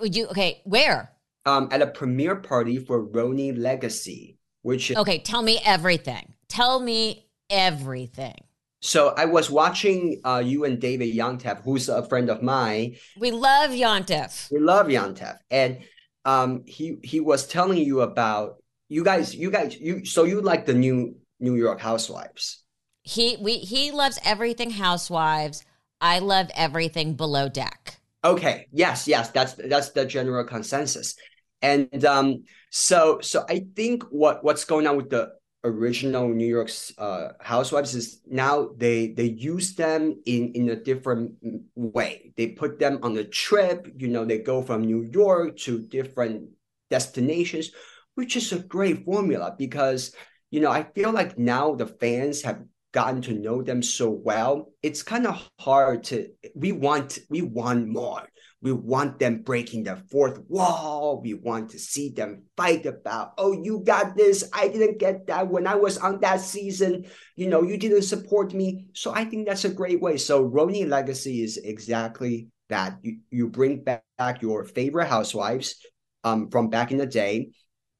you 0.01 0.27
okay, 0.27 0.61
where? 0.65 1.11
Um 1.45 1.69
at 1.71 1.81
a 1.81 1.87
premiere 1.87 2.35
party 2.35 2.77
for 2.77 3.05
RHONY 3.05 3.57
Legacy, 3.57 4.37
which 4.61 4.91
is 4.91 4.97
Okay, 4.97 5.19
tell 5.19 5.41
me 5.41 5.59
everything. 5.63 6.33
Tell 6.47 6.79
me 6.79 7.27
everything. 7.49 8.35
So 8.81 9.13
I 9.15 9.25
was 9.25 9.49
watching 9.49 10.19
uh, 10.25 10.43
you 10.43 10.65
and 10.65 10.79
David 10.79 11.15
Yontef, 11.15 11.63
who's 11.63 11.87
a 11.87 12.03
friend 12.03 12.29
of 12.29 12.43
mine. 12.43 12.97
We 13.17 13.31
love 13.31 13.71
Yontef. 13.71 14.51
We 14.51 14.59
love 14.59 14.87
Yontef, 14.87 15.37
and 15.49 15.79
um, 16.25 16.63
he 16.67 16.97
he 17.01 17.21
was 17.21 17.47
telling 17.47 17.77
you 17.77 18.01
about 18.01 18.61
you 18.89 19.05
guys. 19.05 19.33
You 19.33 19.51
guys, 19.51 19.79
you 19.79 20.03
so 20.03 20.25
you 20.25 20.41
like 20.41 20.65
the 20.65 20.73
new 20.73 21.15
New 21.39 21.55
York 21.55 21.79
Housewives. 21.79 22.61
He 23.03 23.37
we 23.39 23.59
he 23.59 23.91
loves 23.91 24.19
everything 24.25 24.71
Housewives. 24.71 25.63
I 26.03 26.19
love 26.19 26.51
everything 26.53 27.15
below 27.15 27.47
deck. 27.47 27.95
Okay. 28.25 28.67
Yes. 28.73 29.07
Yes. 29.07 29.31
That's 29.31 29.53
that's 29.53 29.91
the 29.91 30.05
general 30.05 30.43
consensus. 30.43 31.15
And 31.61 32.03
um, 32.03 32.43
so 32.71 33.19
so 33.21 33.45
I 33.47 33.65
think 33.73 34.03
what 34.11 34.43
what's 34.43 34.65
going 34.65 34.85
on 34.85 34.97
with 34.97 35.09
the 35.09 35.31
original 35.63 36.27
New 36.27 36.45
York's 36.45 36.91
uh, 36.97 37.29
housewives 37.39 37.95
is 37.95 38.19
now 38.27 38.71
they 38.75 39.13
they 39.13 39.31
use 39.31 39.75
them 39.75 40.19
in 40.25 40.51
in 40.51 40.69
a 40.69 40.75
different 40.75 41.31
way. 41.75 42.33
They 42.35 42.47
put 42.47 42.79
them 42.79 42.99
on 43.01 43.17
a 43.17 43.23
trip. 43.23 43.87
You 43.95 44.09
know, 44.09 44.25
they 44.25 44.39
go 44.39 44.61
from 44.61 44.83
New 44.83 45.03
York 45.03 45.55
to 45.59 45.79
different 45.79 46.49
destinations, 46.91 47.71
which 48.15 48.35
is 48.35 48.51
a 48.51 48.59
great 48.59 49.05
formula 49.05 49.55
because 49.57 50.13
you 50.51 50.59
know 50.59 50.69
I 50.69 50.83
feel 50.83 51.13
like 51.13 51.39
now 51.39 51.75
the 51.75 51.87
fans 51.87 52.43
have 52.43 52.59
gotten 52.93 53.21
to 53.23 53.33
know 53.33 53.61
them 53.61 53.83
so 53.83 54.09
well, 54.09 54.71
it's 54.81 55.03
kind 55.03 55.27
of 55.27 55.49
hard 55.59 56.05
to 56.05 56.29
we 56.55 56.71
want 56.71 57.19
we 57.29 57.41
want 57.41 57.87
more. 57.87 58.23
We 58.61 58.71
want 58.71 59.19
them 59.19 59.41
breaking 59.41 59.83
the 59.83 59.97
fourth 60.09 60.39
wall. 60.47 61.19
We 61.21 61.33
want 61.33 61.71
to 61.71 61.79
see 61.79 62.11
them 62.11 62.43
fight 62.55 62.85
about, 62.85 63.33
oh, 63.37 63.51
you 63.51 63.81
got 63.85 64.15
this. 64.15 64.49
I 64.53 64.69
didn't 64.69 64.99
get 64.99 65.27
that 65.27 65.49
when 65.49 65.67
I 65.67 65.75
was 65.75 65.97
on 65.97 66.21
that 66.21 66.39
season. 66.39 67.05
You 67.35 67.47
know, 67.47 67.63
you 67.63 67.77
didn't 67.77 68.03
support 68.03 68.53
me. 68.53 68.87
So 68.93 69.13
I 69.13 69.25
think 69.25 69.47
that's 69.47 69.65
a 69.65 69.69
great 69.69 69.99
way. 69.99 70.15
So 70.15 70.49
RHONY 70.49 70.87
Legacy 70.87 71.43
is 71.43 71.57
exactly 71.57 72.47
that. 72.69 72.99
You, 73.01 73.17
you 73.31 73.49
bring 73.49 73.83
back 73.83 74.03
your 74.39 74.63
favorite 74.63 75.07
housewives 75.07 75.75
um, 76.23 76.49
from 76.49 76.69
back 76.69 76.93
in 76.93 76.97
the 76.97 77.05
day 77.05 77.49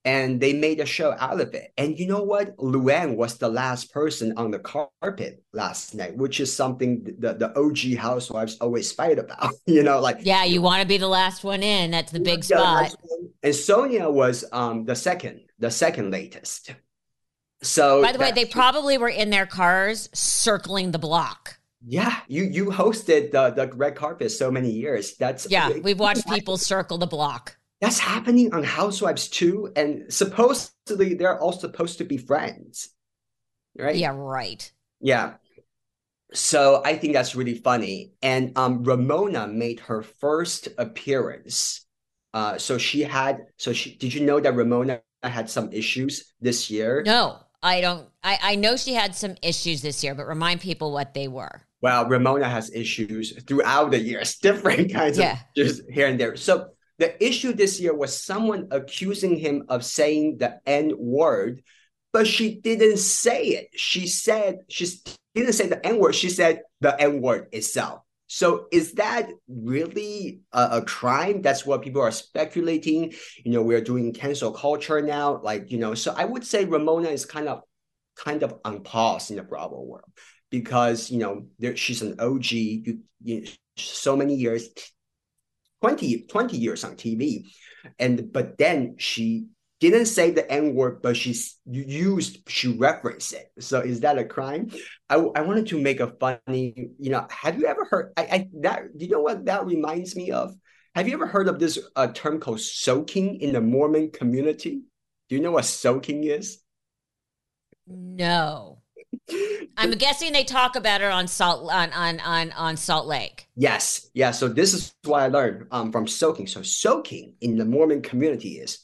and 0.06 0.42
they 0.42 0.54
made 0.54 0.80
a 0.80 0.86
show 0.86 1.16
out 1.18 1.40
of 1.40 1.54
it. 1.54 1.72
And 1.78 1.98
you 1.98 2.08
know 2.08 2.24
what? 2.24 2.56
Luann 2.58 3.16
was 3.16 3.38
the 3.38 3.48
last 3.48 3.94
person 3.94 4.34
on 4.38 4.52
the 4.52 4.60
carpet 4.60 5.44
last 5.54 5.96
night, 5.96 6.18
which 6.18 6.40
is 6.40 6.54
something 6.54 7.04
the, 7.20 7.34
the 7.34 7.58
OG 7.58 7.98
housewives 7.98 8.58
always 8.60 8.92
fight 8.92 9.18
about. 9.18 9.54
you 9.66 9.84
know, 9.84 10.00
like 10.00 10.18
yeah, 10.22 10.44
you 10.44 10.62
want 10.62 10.82
to 10.82 10.88
be 10.88 10.98
the 10.98 11.08
last 11.08 11.44
one 11.44 11.64
in. 11.64 11.92
That's 11.92 12.12
the 12.12 12.20
big 12.20 12.44
spot. 12.44 12.96
And 13.42 13.54
Sonja 13.54 14.12
was 14.12 14.46
um 14.52 14.86
the 14.86 14.96
second, 14.96 15.42
the 15.60 15.72
second 15.72 16.12
latest. 16.12 16.74
So 17.62 18.02
by 18.02 18.12
the 18.12 18.20
way, 18.20 18.32
they 18.32 18.46
probably 18.46 18.98
were 18.98 19.10
in 19.10 19.30
their 19.30 19.46
cars 19.46 20.10
circling 20.14 20.92
the 20.92 21.00
block. 21.00 21.60
Yeah, 21.86 22.20
you 22.28 22.44
you 22.44 22.66
hosted 22.66 23.32
the 23.32 23.52
the 23.52 23.68
red 23.74 23.96
carpet 23.96 24.32
so 24.32 24.52
many 24.52 24.70
years. 24.70 25.16
That's 25.16 25.50
yeah, 25.50 25.70
we've 25.82 26.00
watched 26.00 26.28
people 26.30 26.58
circle 26.58 26.98
the 26.98 27.08
block 27.08 27.58
that's 27.84 28.00
happening 28.00 28.54
on 28.54 28.64
Housewives 28.64 29.30
too. 29.30 29.72
And 29.76 30.12
supposedly 30.14 31.16
they're 31.16 31.40
all 31.40 31.54
supposed 31.54 32.00
to 32.00 32.06
be 32.06 32.18
friends. 32.18 32.90
Right? 33.78 33.96
Yeah, 33.96 34.14
right. 34.16 34.72
Yeah. 35.02 35.36
So 36.34 36.82
I 36.84 36.98
think 36.98 37.14
that's 37.14 37.36
really 37.36 37.56
funny. 37.56 38.14
And 38.22 38.58
um, 38.58 38.84
Ramona 38.84 39.48
made 39.48 39.82
her 39.82 40.02
first 40.04 40.70
appearance 40.78 41.82
Uh, 42.34 42.58
so 42.60 42.78
she 42.80 43.02
had. 43.06 43.48
So 43.58 43.74
she 43.74 43.96
did 43.96 44.14
you 44.14 44.26
know 44.26 44.40
that 44.42 44.56
Ramona 44.58 45.02
had 45.24 45.50
some 45.50 45.72
issues 45.72 46.34
this 46.42 46.70
year? 46.72 47.06
No, 47.06 47.40
I 47.62 47.82
don't. 47.82 48.10
I 48.24 48.40
I 48.42 48.56
know 48.56 48.76
she 48.78 48.94
had 48.94 49.16
some 49.16 49.36
issues 49.42 49.82
this 49.82 50.04
year, 50.04 50.16
but 50.16 50.26
remind 50.28 50.60
people 50.62 50.92
what 50.92 51.14
they 51.14 51.28
were. 51.30 51.64
Well, 51.82 52.08
Ramona 52.08 52.48
has 52.50 52.72
issues 52.74 53.34
throughout 53.44 53.92
the 53.92 54.00
years, 54.00 54.38
different 54.42 54.92
kinds 54.92 55.18
Yeah. 55.18 55.34
of 55.34 55.38
just 55.56 55.82
here 55.90 56.08
and 56.08 56.20
there. 56.20 56.36
So 56.38 56.73
the 57.00 57.24
issue 57.24 57.54
this 57.54 57.80
year 57.80 57.94
was 57.94 58.22
someone 58.22 58.68
accusing 58.72 59.38
him 59.38 59.66
of 59.70 59.84
saying 59.84 60.38
the 60.38 60.60
N 60.66 60.94
word, 60.98 61.64
but 62.12 62.28
she 62.28 62.60
didn't 62.60 62.98
say 62.98 63.46
it. 63.48 63.70
She 63.76 64.08
said 64.08 64.60
she 64.70 64.88
didn't 65.34 65.54
say 65.54 65.68
the 65.68 65.86
N 65.86 66.00
word. 66.00 66.14
She 66.16 66.30
said 66.30 66.62
the 66.82 67.00
N 67.00 67.22
word 67.22 67.48
itself. 67.52 68.02
So 68.28 68.66
is 68.72 68.94
that 68.94 69.30
really 69.48 70.42
a, 70.52 70.78
a 70.78 70.82
crime? 70.86 71.42
That's 71.42 71.66
what 71.66 71.84
people 71.84 72.02
are 72.02 72.12
speculating. 72.12 73.14
You 73.44 73.52
know, 73.52 73.62
we're 73.62 73.82
doing 73.82 74.14
cancel 74.14 74.52
culture 74.52 75.02
now. 75.02 75.40
Like, 75.44 75.72
you 75.72 75.78
know, 75.78 75.94
so 75.94 76.14
I 76.16 76.26
would 76.26 76.46
say 76.46 76.66
Ramona 76.66 77.10
is 77.10 77.26
kind 77.26 77.48
of 77.48 77.62
kind 78.16 78.44
of 78.44 78.56
on 78.64 78.82
pause 78.82 79.30
in 79.30 79.38
the 79.38 79.44
Bravo 79.44 79.82
world 79.82 80.12
because 80.50 81.10
you 81.10 81.20
know 81.20 81.46
there, 81.60 81.76
she's 81.76 82.02
an 82.02 82.20
OG. 82.20 82.52
You, 82.52 83.00
you 83.24 83.46
so 83.78 84.16
many 84.16 84.36
years, 84.36 84.70
20, 85.84 86.28
20 86.28 86.56
years 86.58 86.86
on 86.86 86.96
TV, 86.96 87.52
and 88.00 88.32
but 88.32 88.58
then 88.58 88.96
she 88.98 89.48
didn't 89.82 90.06
say 90.06 90.32
the 90.32 90.50
N 90.50 90.76
word, 90.76 91.02
but 91.02 91.18
she's 91.18 91.60
used 91.66 92.38
she 92.48 92.78
referenced 92.78 93.34
it. 93.34 93.52
So 93.60 93.82
is 93.82 94.00
that 94.00 94.18
a 94.18 94.24
crime? 94.24 94.72
I, 95.10 95.16
I 95.16 95.42
wanted 95.42 95.68
to 95.68 95.82
make 95.82 96.00
a 96.00 96.08
funny. 96.08 96.92
You 96.98 97.12
know, 97.12 97.28
have 97.30 97.60
you 97.60 97.66
ever 97.66 97.84
heard? 97.84 98.14
I, 98.16 98.22
I 98.22 98.50
that 98.62 98.98
do 98.98 99.04
you 99.04 99.12
know 99.12 99.20
what 99.20 99.44
that 99.44 99.66
reminds 99.66 100.16
me 100.16 100.32
of? 100.32 100.56
Have 100.96 101.10
you 101.10 101.16
ever 101.16 101.28
heard 101.28 101.50
of 101.50 101.60
this 101.60 101.78
uh, 101.98 102.08
term 102.14 102.40
called 102.40 102.62
soaking 102.62 103.42
in 103.42 103.52
the 103.52 103.60
Mormon 103.60 104.12
community? 104.12 104.84
Do 105.28 105.36
you 105.36 105.42
know 105.42 105.52
what 105.52 105.66
soaking 105.66 106.24
is? 106.24 106.60
No. 107.88 108.73
I'm 109.78 109.92
guessing 109.92 110.34
they 110.34 110.44
talk 110.44 110.76
about 110.76 111.02
it 111.02 111.12
on 111.12 111.28
Salt 111.28 111.72
on 111.72 111.92
on 111.94 112.20
on 112.20 112.52
on 112.52 112.78
Salt 112.78 113.08
Lake. 113.08 113.48
Yes, 113.56 114.10
yeah. 114.14 114.32
So 114.32 114.48
this 114.48 114.74
is 114.74 114.94
what 115.04 115.22
I 115.22 115.28
learned 115.28 115.68
um, 115.72 115.92
from 115.92 116.08
soaking. 116.08 116.48
So 116.48 116.62
soaking 116.62 117.36
in 117.42 117.58
the 117.58 117.66
Mormon 117.66 118.02
community 118.02 118.54
is 118.54 118.80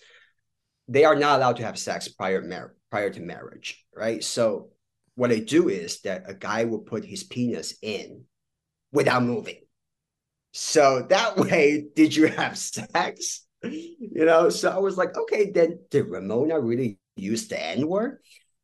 they 0.88 1.06
are 1.06 1.16
not 1.16 1.38
allowed 1.38 1.58
to 1.58 1.66
have 1.66 1.78
sex 1.78 2.08
prior 2.08 2.42
mar- 2.42 2.76
prior 2.90 3.10
to 3.10 3.22
marriage, 3.22 3.86
right? 3.96 4.24
So 4.24 4.70
what 5.16 5.30
they 5.30 5.42
do 5.42 5.70
is 5.70 6.02
that 6.02 6.24
a 6.28 6.34
guy 6.34 6.64
will 6.64 6.80
put 6.80 7.06
his 7.06 7.24
penis 7.24 7.76
in 7.82 8.24
without 8.92 9.24
moving. 9.24 9.60
So 10.54 11.06
that 11.10 11.38
way, 11.38 11.86
did 11.96 12.16
you 12.16 12.28
have 12.28 12.58
sex? 12.58 13.46
You 13.64 14.26
know, 14.26 14.50
so 14.50 14.72
I 14.72 14.80
was 14.80 14.98
like, 14.98 15.18
okay, 15.18 15.52
then 15.52 15.80
did 15.92 16.08
Ramona 16.08 16.60
really 16.60 16.98
use 17.18 17.48
the 17.48 17.62
N 17.62 17.88
word? 17.88 18.20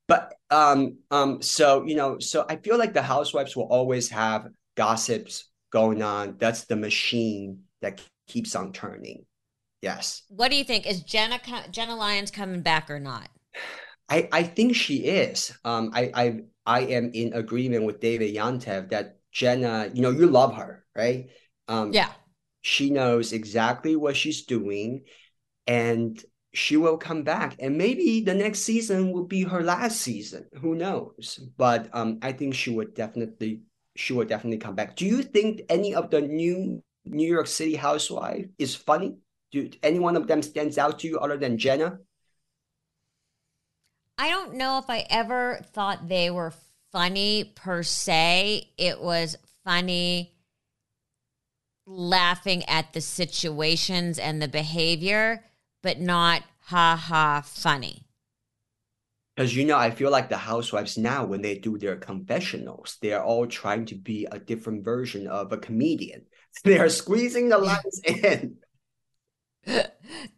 But 0.07 0.33
um, 0.51 0.97
um, 1.11 1.41
so 1.41 1.83
you 1.85 1.95
know, 1.95 2.19
so 2.19 2.45
I 2.47 2.57
feel 2.57 2.77
like 2.77 2.93
the 2.93 3.01
housewives 3.01 3.55
will 3.55 3.67
always 3.67 4.09
have 4.09 4.47
gossips 4.75 5.49
going 5.71 6.01
on. 6.03 6.35
That's 6.37 6.65
the 6.65 6.75
machine 6.75 7.63
that 7.81 8.01
keeps 8.27 8.55
on 8.55 8.71
turning. 8.73 9.25
Yes. 9.81 10.23
What 10.29 10.49
do 10.51 10.57
you 10.57 10.63
think? 10.63 10.85
Is 10.85 11.01
Jenna 11.01 11.39
Jenna 11.71 11.95
Lyons 11.95 12.31
coming 12.31 12.61
back 12.61 12.89
or 12.89 12.99
not? 12.99 13.29
I, 14.09 14.29
I 14.31 14.43
think 14.43 14.75
she 14.75 14.97
is. 15.05 15.51
Um, 15.63 15.91
I, 15.93 16.11
I 16.13 16.39
I 16.65 16.79
am 16.81 17.11
in 17.13 17.33
agreement 17.33 17.85
with 17.85 17.99
David 17.99 18.35
Yontef 18.35 18.89
that 18.89 19.17
Jenna, 19.31 19.89
you 19.93 20.01
know, 20.01 20.11
you 20.11 20.27
love 20.27 20.55
her, 20.55 20.85
right? 20.95 21.29
Um, 21.67 21.91
Yeah. 21.93 22.11
she 22.61 22.89
knows 22.89 23.33
exactly 23.33 23.95
what 23.95 24.15
she's 24.15 24.45
doing, 24.45 25.03
and 25.67 26.23
she 26.57 26.77
will 26.77 26.97
come 26.97 27.23
back. 27.23 27.55
And 27.59 27.77
maybe 27.77 28.21
the 28.21 28.33
next 28.33 28.59
season 28.59 29.11
will 29.11 29.25
be 29.25 29.43
her 29.43 29.63
last 29.63 30.01
season. 30.01 30.45
Who 30.61 30.75
knows? 30.75 31.39
But 31.57 31.89
um, 31.93 32.19
I 32.21 32.31
think 32.31 32.55
she 32.55 32.71
would 32.71 32.93
definitely 32.95 33.61
she 33.95 34.13
would 34.13 34.27
definitely 34.27 34.57
come 34.57 34.75
back. 34.75 34.95
Do 34.95 35.05
you 35.05 35.23
think 35.23 35.61
any 35.69 35.95
of 35.95 36.09
the 36.09 36.21
new 36.21 36.83
New 37.05 37.27
York 37.27 37.47
City 37.47 37.75
housewife 37.75 38.47
is 38.57 38.75
funny? 38.75 39.17
Do 39.51 39.69
any 39.83 39.99
one 39.99 40.17
of 40.17 40.27
them 40.27 40.41
stands 40.41 40.77
out 40.77 40.99
to 40.99 41.07
you 41.07 41.19
other 41.19 41.37
than 41.37 41.57
Jenna? 41.57 41.99
I 44.17 44.29
don't 44.29 44.55
know 44.55 44.77
if 44.79 44.89
I 44.89 45.05
ever 45.09 45.61
thought 45.73 46.07
they 46.07 46.29
were 46.29 46.53
funny 46.91 47.53
per 47.55 47.83
se. 47.83 48.69
It 48.77 49.01
was 49.01 49.37
funny 49.63 50.33
laughing 51.85 52.63
at 52.65 52.93
the 52.93 53.01
situations 53.01 54.17
and 54.17 54.41
the 54.41 54.47
behavior, 54.47 55.43
but 55.85 55.99
not 55.99 56.41
ha 56.61 56.95
ha 56.95 57.43
funny. 57.45 58.01
Because 59.35 59.55
you 59.55 59.65
know, 59.65 59.77
I 59.77 59.91
feel 59.91 60.09
like 60.09 60.29
the 60.29 60.37
housewives 60.37 60.97
now, 60.97 61.25
when 61.25 61.43
they 61.43 61.59
do 61.59 61.77
their 61.77 61.95
confessionals, 61.95 62.97
they 63.01 63.13
are 63.13 63.23
all 63.23 63.45
trying 63.45 63.85
to 63.85 63.95
be 63.95 64.27
a 64.31 64.39
different 64.39 64.83
version 64.83 65.27
of 65.27 65.53
a 65.53 65.57
comedian. 65.57 66.25
They 66.63 66.79
are 66.79 66.89
squeezing 66.89 67.49
the 67.49 67.57
lines 67.57 67.99
in. 68.05 68.55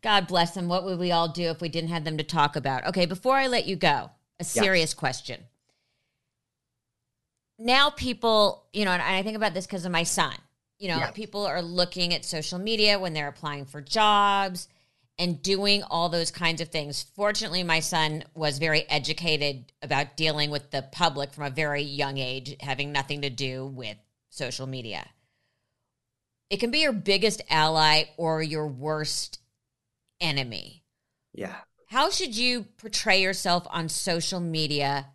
God 0.02 0.28
bless 0.28 0.56
them. 0.56 0.68
What 0.68 0.84
would 0.84 0.98
we 0.98 1.12
all 1.12 1.28
do 1.30 1.44
if 1.44 1.62
we 1.62 1.70
didn't 1.70 1.92
have 1.92 2.06
them 2.06 2.18
to 2.18 2.24
talk 2.24 2.56
about? 2.56 2.88
Okay, 2.88 3.06
before 3.06 3.36
I 3.36 3.46
let 3.48 3.68
you 3.68 3.76
go, 3.76 4.10
a 4.40 4.44
serious 4.44 4.96
question. 4.96 5.44
Now, 7.60 7.92
people, 7.92 8.66
you 8.74 8.84
know, 8.84 8.92
and 8.92 9.02
I 9.02 9.22
think 9.22 9.38
about 9.38 9.54
this 9.54 9.68
because 9.68 9.86
of 9.86 9.92
my 9.92 10.04
son. 10.04 10.34
You 10.80 10.88
know, 10.90 10.98
Yeah. 10.98 11.12
people 11.12 11.46
are 11.46 11.62
looking 11.62 12.16
at 12.16 12.26
social 12.26 12.58
media 12.58 12.98
when 12.98 13.14
they're 13.14 13.28
applying 13.28 13.66
for 13.66 13.80
jobs 13.80 14.68
and 15.20 15.42
doing 15.42 15.84
all 15.84 16.10
those 16.10 16.30
kinds 16.32 16.62
of 16.62 16.70
things. 16.70 17.06
Fortunately, 17.16 17.64
my 17.64 17.80
son 17.80 18.24
was 18.36 18.60
very 18.60 18.88
educated 18.90 19.72
about 19.82 20.16
dealing 20.16 20.52
with 20.52 20.70
the 20.70 20.84
public 20.92 21.34
from 21.34 21.46
a 21.46 21.50
very 21.50 21.82
young 21.82 22.18
age, 22.18 22.56
having 22.60 22.92
nothing 22.92 23.22
to 23.22 23.30
do 23.30 23.66
with 23.66 23.98
social 24.30 24.68
media. 24.68 25.08
It 26.50 26.60
can 26.60 26.72
be 26.72 26.80
your 26.80 26.94
biggest 26.94 27.42
ally 27.50 28.04
or 28.18 28.42
your 28.42 28.68
worst 28.68 29.40
enemy. 30.22 30.84
Yeah. 31.34 31.56
How 31.88 32.10
should 32.10 32.36
you 32.36 32.64
portray 32.78 33.22
yourself 33.22 33.66
on 33.70 33.90
social 33.90 34.40
media 34.40 35.08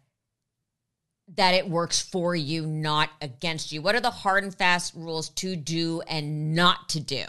that 1.36 1.54
it 1.54 1.68
works 1.68 2.00
for 2.00 2.34
you, 2.34 2.66
not 2.66 3.10
against 3.20 3.72
you? 3.72 3.80
What 3.80 3.94
are 3.94 4.00
the 4.00 4.10
hard 4.10 4.42
and 4.44 4.54
fast 4.54 4.94
rules 4.94 5.28
to 5.30 5.54
do 5.54 6.02
and 6.02 6.54
not 6.54 6.88
to 6.90 7.00
do? 7.00 7.24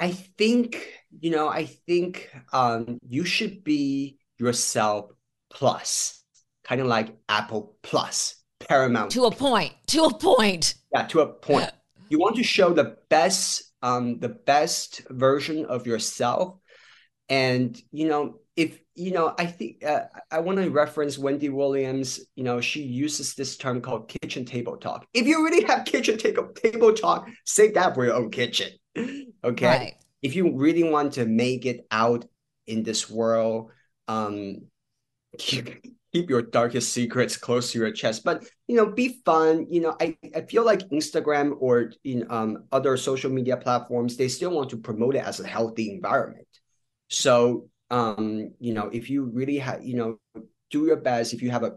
I 0.00 0.10
think, 0.10 0.92
you 1.20 1.30
know, 1.30 1.48
I 1.48 1.64
think 1.64 2.30
um, 2.52 2.98
you 3.08 3.24
should 3.24 3.64
be 3.64 4.18
yourself 4.38 5.10
plus, 5.50 6.22
kind 6.64 6.80
of 6.80 6.86
like 6.86 7.16
Apple 7.28 7.76
Plus, 7.82 8.36
Paramount. 8.60 9.10
To 9.12 9.24
a 9.24 9.30
point. 9.30 9.74
To 9.88 10.04
a 10.04 10.14
point. 10.14 10.74
yeah, 10.92 11.06
to 11.06 11.20
a 11.20 11.26
point. 11.26 11.70
You 12.10 12.18
want 12.18 12.36
to 12.36 12.42
show 12.42 12.72
the 12.72 12.96
best, 13.10 13.70
um, 13.82 14.18
the 14.18 14.30
best 14.30 15.02
version 15.10 15.66
of 15.66 15.86
yourself, 15.86 16.56
and 17.28 17.78
you 17.92 18.08
know, 18.08 18.38
if 18.56 18.80
you 18.94 19.12
know, 19.12 19.34
I 19.38 19.44
think 19.44 19.84
uh, 19.84 20.04
I 20.30 20.40
want 20.40 20.56
to 20.58 20.70
reference 20.70 21.18
Wendy 21.18 21.50
Williams. 21.50 22.18
You 22.34 22.44
know, 22.44 22.62
she 22.62 22.82
uses 22.82 23.34
this 23.34 23.58
term 23.58 23.82
called 23.82 24.08
kitchen 24.08 24.46
table 24.46 24.78
talk. 24.78 25.06
If 25.12 25.26
you 25.26 25.44
really 25.44 25.64
have 25.66 25.84
kitchen 25.84 26.16
table 26.16 26.48
table 26.54 26.94
talk, 26.94 27.28
save 27.44 27.74
that 27.74 27.94
for 27.94 28.06
your 28.06 28.14
own 28.14 28.30
kitchen. 28.30 28.70
Okay. 29.44 29.66
Right. 29.66 29.94
If 30.22 30.34
you 30.34 30.56
really 30.56 30.82
want 30.82 31.14
to 31.14 31.26
make 31.26 31.64
it 31.64 31.86
out 31.90 32.24
in 32.66 32.82
this 32.82 33.08
world, 33.08 33.70
um, 34.08 34.66
keep, 35.38 35.82
keep 36.12 36.28
your 36.28 36.42
darkest 36.42 36.92
secrets 36.92 37.36
close 37.36 37.72
to 37.72 37.78
your 37.78 37.92
chest. 37.92 38.24
But 38.24 38.44
you 38.66 38.76
know, 38.76 38.86
be 38.86 39.20
fun. 39.24 39.66
You 39.70 39.80
know, 39.82 39.96
I, 40.00 40.16
I 40.34 40.42
feel 40.42 40.64
like 40.64 40.88
Instagram 40.90 41.56
or 41.60 41.92
in 42.04 42.26
um 42.30 42.64
other 42.72 42.96
social 42.96 43.30
media 43.30 43.56
platforms, 43.56 44.16
they 44.16 44.28
still 44.28 44.50
want 44.50 44.70
to 44.70 44.76
promote 44.76 45.14
it 45.14 45.24
as 45.24 45.40
a 45.40 45.46
healthy 45.46 45.90
environment. 45.90 46.48
So 47.08 47.68
um, 47.90 48.52
you 48.58 48.74
know, 48.74 48.90
if 48.92 49.08
you 49.08 49.24
really 49.24 49.58
have, 49.58 49.82
you 49.82 49.96
know, 49.96 50.18
do 50.70 50.86
your 50.86 50.96
best. 50.96 51.32
If 51.32 51.42
you 51.42 51.50
have 51.50 51.62
a, 51.62 51.72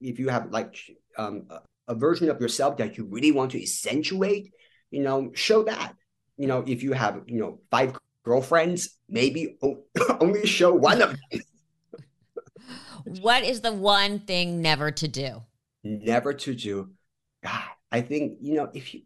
if 0.00 0.18
you 0.18 0.28
have 0.28 0.50
like 0.50 0.76
um 1.16 1.46
a, 1.50 1.60
a 1.88 1.94
version 1.94 2.30
of 2.30 2.40
yourself 2.40 2.76
that 2.78 2.96
you 2.96 3.04
really 3.04 3.32
want 3.32 3.52
to 3.52 3.62
accentuate, 3.62 4.52
you 4.90 5.02
know, 5.02 5.30
show 5.34 5.62
that. 5.64 5.94
You 6.36 6.46
know, 6.46 6.64
if 6.66 6.82
you 6.82 6.92
have, 6.92 7.22
you 7.26 7.40
know, 7.40 7.60
five 7.70 7.96
girlfriends, 8.24 8.98
maybe 9.08 9.58
only 10.20 10.46
show 10.46 10.74
one 10.74 11.02
of 11.02 11.10
them. 11.10 11.40
What 13.20 13.42
is 13.44 13.60
the 13.60 13.72
one 13.72 14.20
thing 14.20 14.62
never 14.62 14.90
to 14.92 15.08
do? 15.08 15.42
never 15.84 16.32
to 16.32 16.54
do. 16.54 16.90
God, 17.42 17.62
I 17.90 18.00
think 18.00 18.38
you 18.40 18.54
know 18.54 18.70
if 18.72 18.94
you 18.94 19.02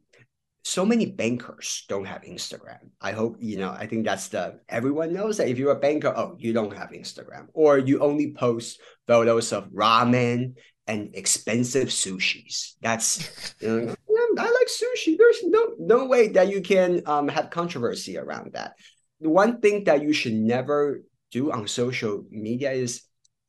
so 0.65 0.85
many 0.85 1.07
bankers 1.07 1.85
don't 1.89 2.07
have 2.07 2.23
Instagram. 2.23 2.91
I 3.01 3.12
hope 3.12 3.37
you 3.41 3.57
know. 3.57 3.71
I 3.71 3.87
think 3.87 4.05
that's 4.05 4.29
the 4.29 4.61
everyone 4.69 5.12
knows 5.12 5.37
that 5.39 5.49
if 5.49 5.59
you're 5.59 5.73
a 5.73 5.81
banker, 5.81 6.12
oh, 6.15 6.37
you 6.39 6.53
don't 6.53 6.77
have 6.77 6.91
Instagram, 6.91 7.47
or 7.55 7.79
you 7.79 8.01
only 8.01 8.33
post 8.33 8.81
photos 9.07 9.53
of 9.53 9.71
ramen 9.71 10.55
and 10.87 11.14
expensive 11.14 11.88
sushis. 11.88 12.75
That's 12.81 13.55
you 13.61 13.81
know, 13.87 13.94
I 14.38 14.44
like 14.44 14.68
sushi. 14.68 15.16
There's 15.18 15.42
no 15.44 15.75
no 15.79 16.07
way 16.07 16.29
that 16.29 16.49
you 16.49 16.61
can 16.61 17.03
um 17.07 17.29
have 17.29 17.51
controversy 17.51 18.18
around 18.18 18.53
that. 18.53 18.75
The 19.20 19.31
one 19.31 19.61
thing 19.61 19.85
that 19.85 20.03
you 20.03 20.12
should 20.12 20.35
never 20.35 21.03
do 21.31 21.51
on 21.53 21.66
social 21.66 22.25
media 22.31 22.72
is 22.72 23.03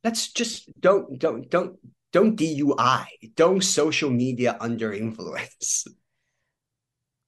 let's 0.04 0.32
just 0.32 0.70
don't 0.80 1.20
don't 1.20 1.50
don't 1.50 1.78
don't 2.14 2.36
DUI, 2.36 3.06
don't 3.36 3.64
social 3.64 4.10
media 4.10 4.58
under 4.60 4.94
influence. 4.94 5.86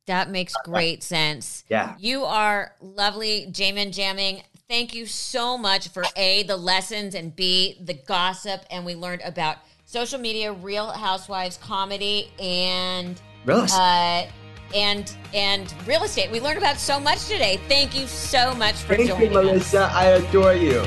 That 0.07 0.31
makes 0.31 0.55
great 0.65 1.03
sense. 1.03 1.63
Yeah. 1.69 1.93
You 1.99 2.23
are 2.25 2.73
lovely, 2.81 3.45
Jamin 3.51 3.91
Jamming. 3.91 4.41
Thank 4.67 4.95
you 4.95 5.05
so 5.05 5.55
much 5.55 5.89
for 5.89 6.03
A, 6.15 6.41
the 6.41 6.57
lessons, 6.57 7.13
and 7.13 7.35
B, 7.35 7.77
the 7.79 7.93
gossip. 7.93 8.65
And 8.71 8.85
we 8.85 8.95
learned 8.95 9.21
about 9.21 9.57
social 9.89 10.19
media, 10.19 10.53
Real 10.53 10.91
Housewives 10.91 11.57
comedy, 11.57 12.31
and 12.39 13.19
Real 13.43 13.65
uh, 13.71 14.27
and 14.75 15.15
and 15.33 15.73
real 15.87 16.03
estate. 16.03 16.29
We 16.31 16.39
learned 16.39 16.59
about 16.59 16.77
so 16.77 16.99
much 16.99 17.25
today. 17.25 17.59
Thank 17.67 17.99
you 17.99 18.05
so 18.05 18.53
much 18.53 18.75
for 18.75 18.95
Thank 18.95 19.09
joining 19.09 19.31
you, 19.31 19.41
Melissa. 19.41 19.85
us. 19.85 19.93
I 19.93 20.05
adore 20.05 20.53
you. 20.53 20.79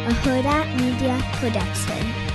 a 0.00 0.12
Hurrdat 0.22 0.80
Media 0.80 1.20
Production. 1.34 2.29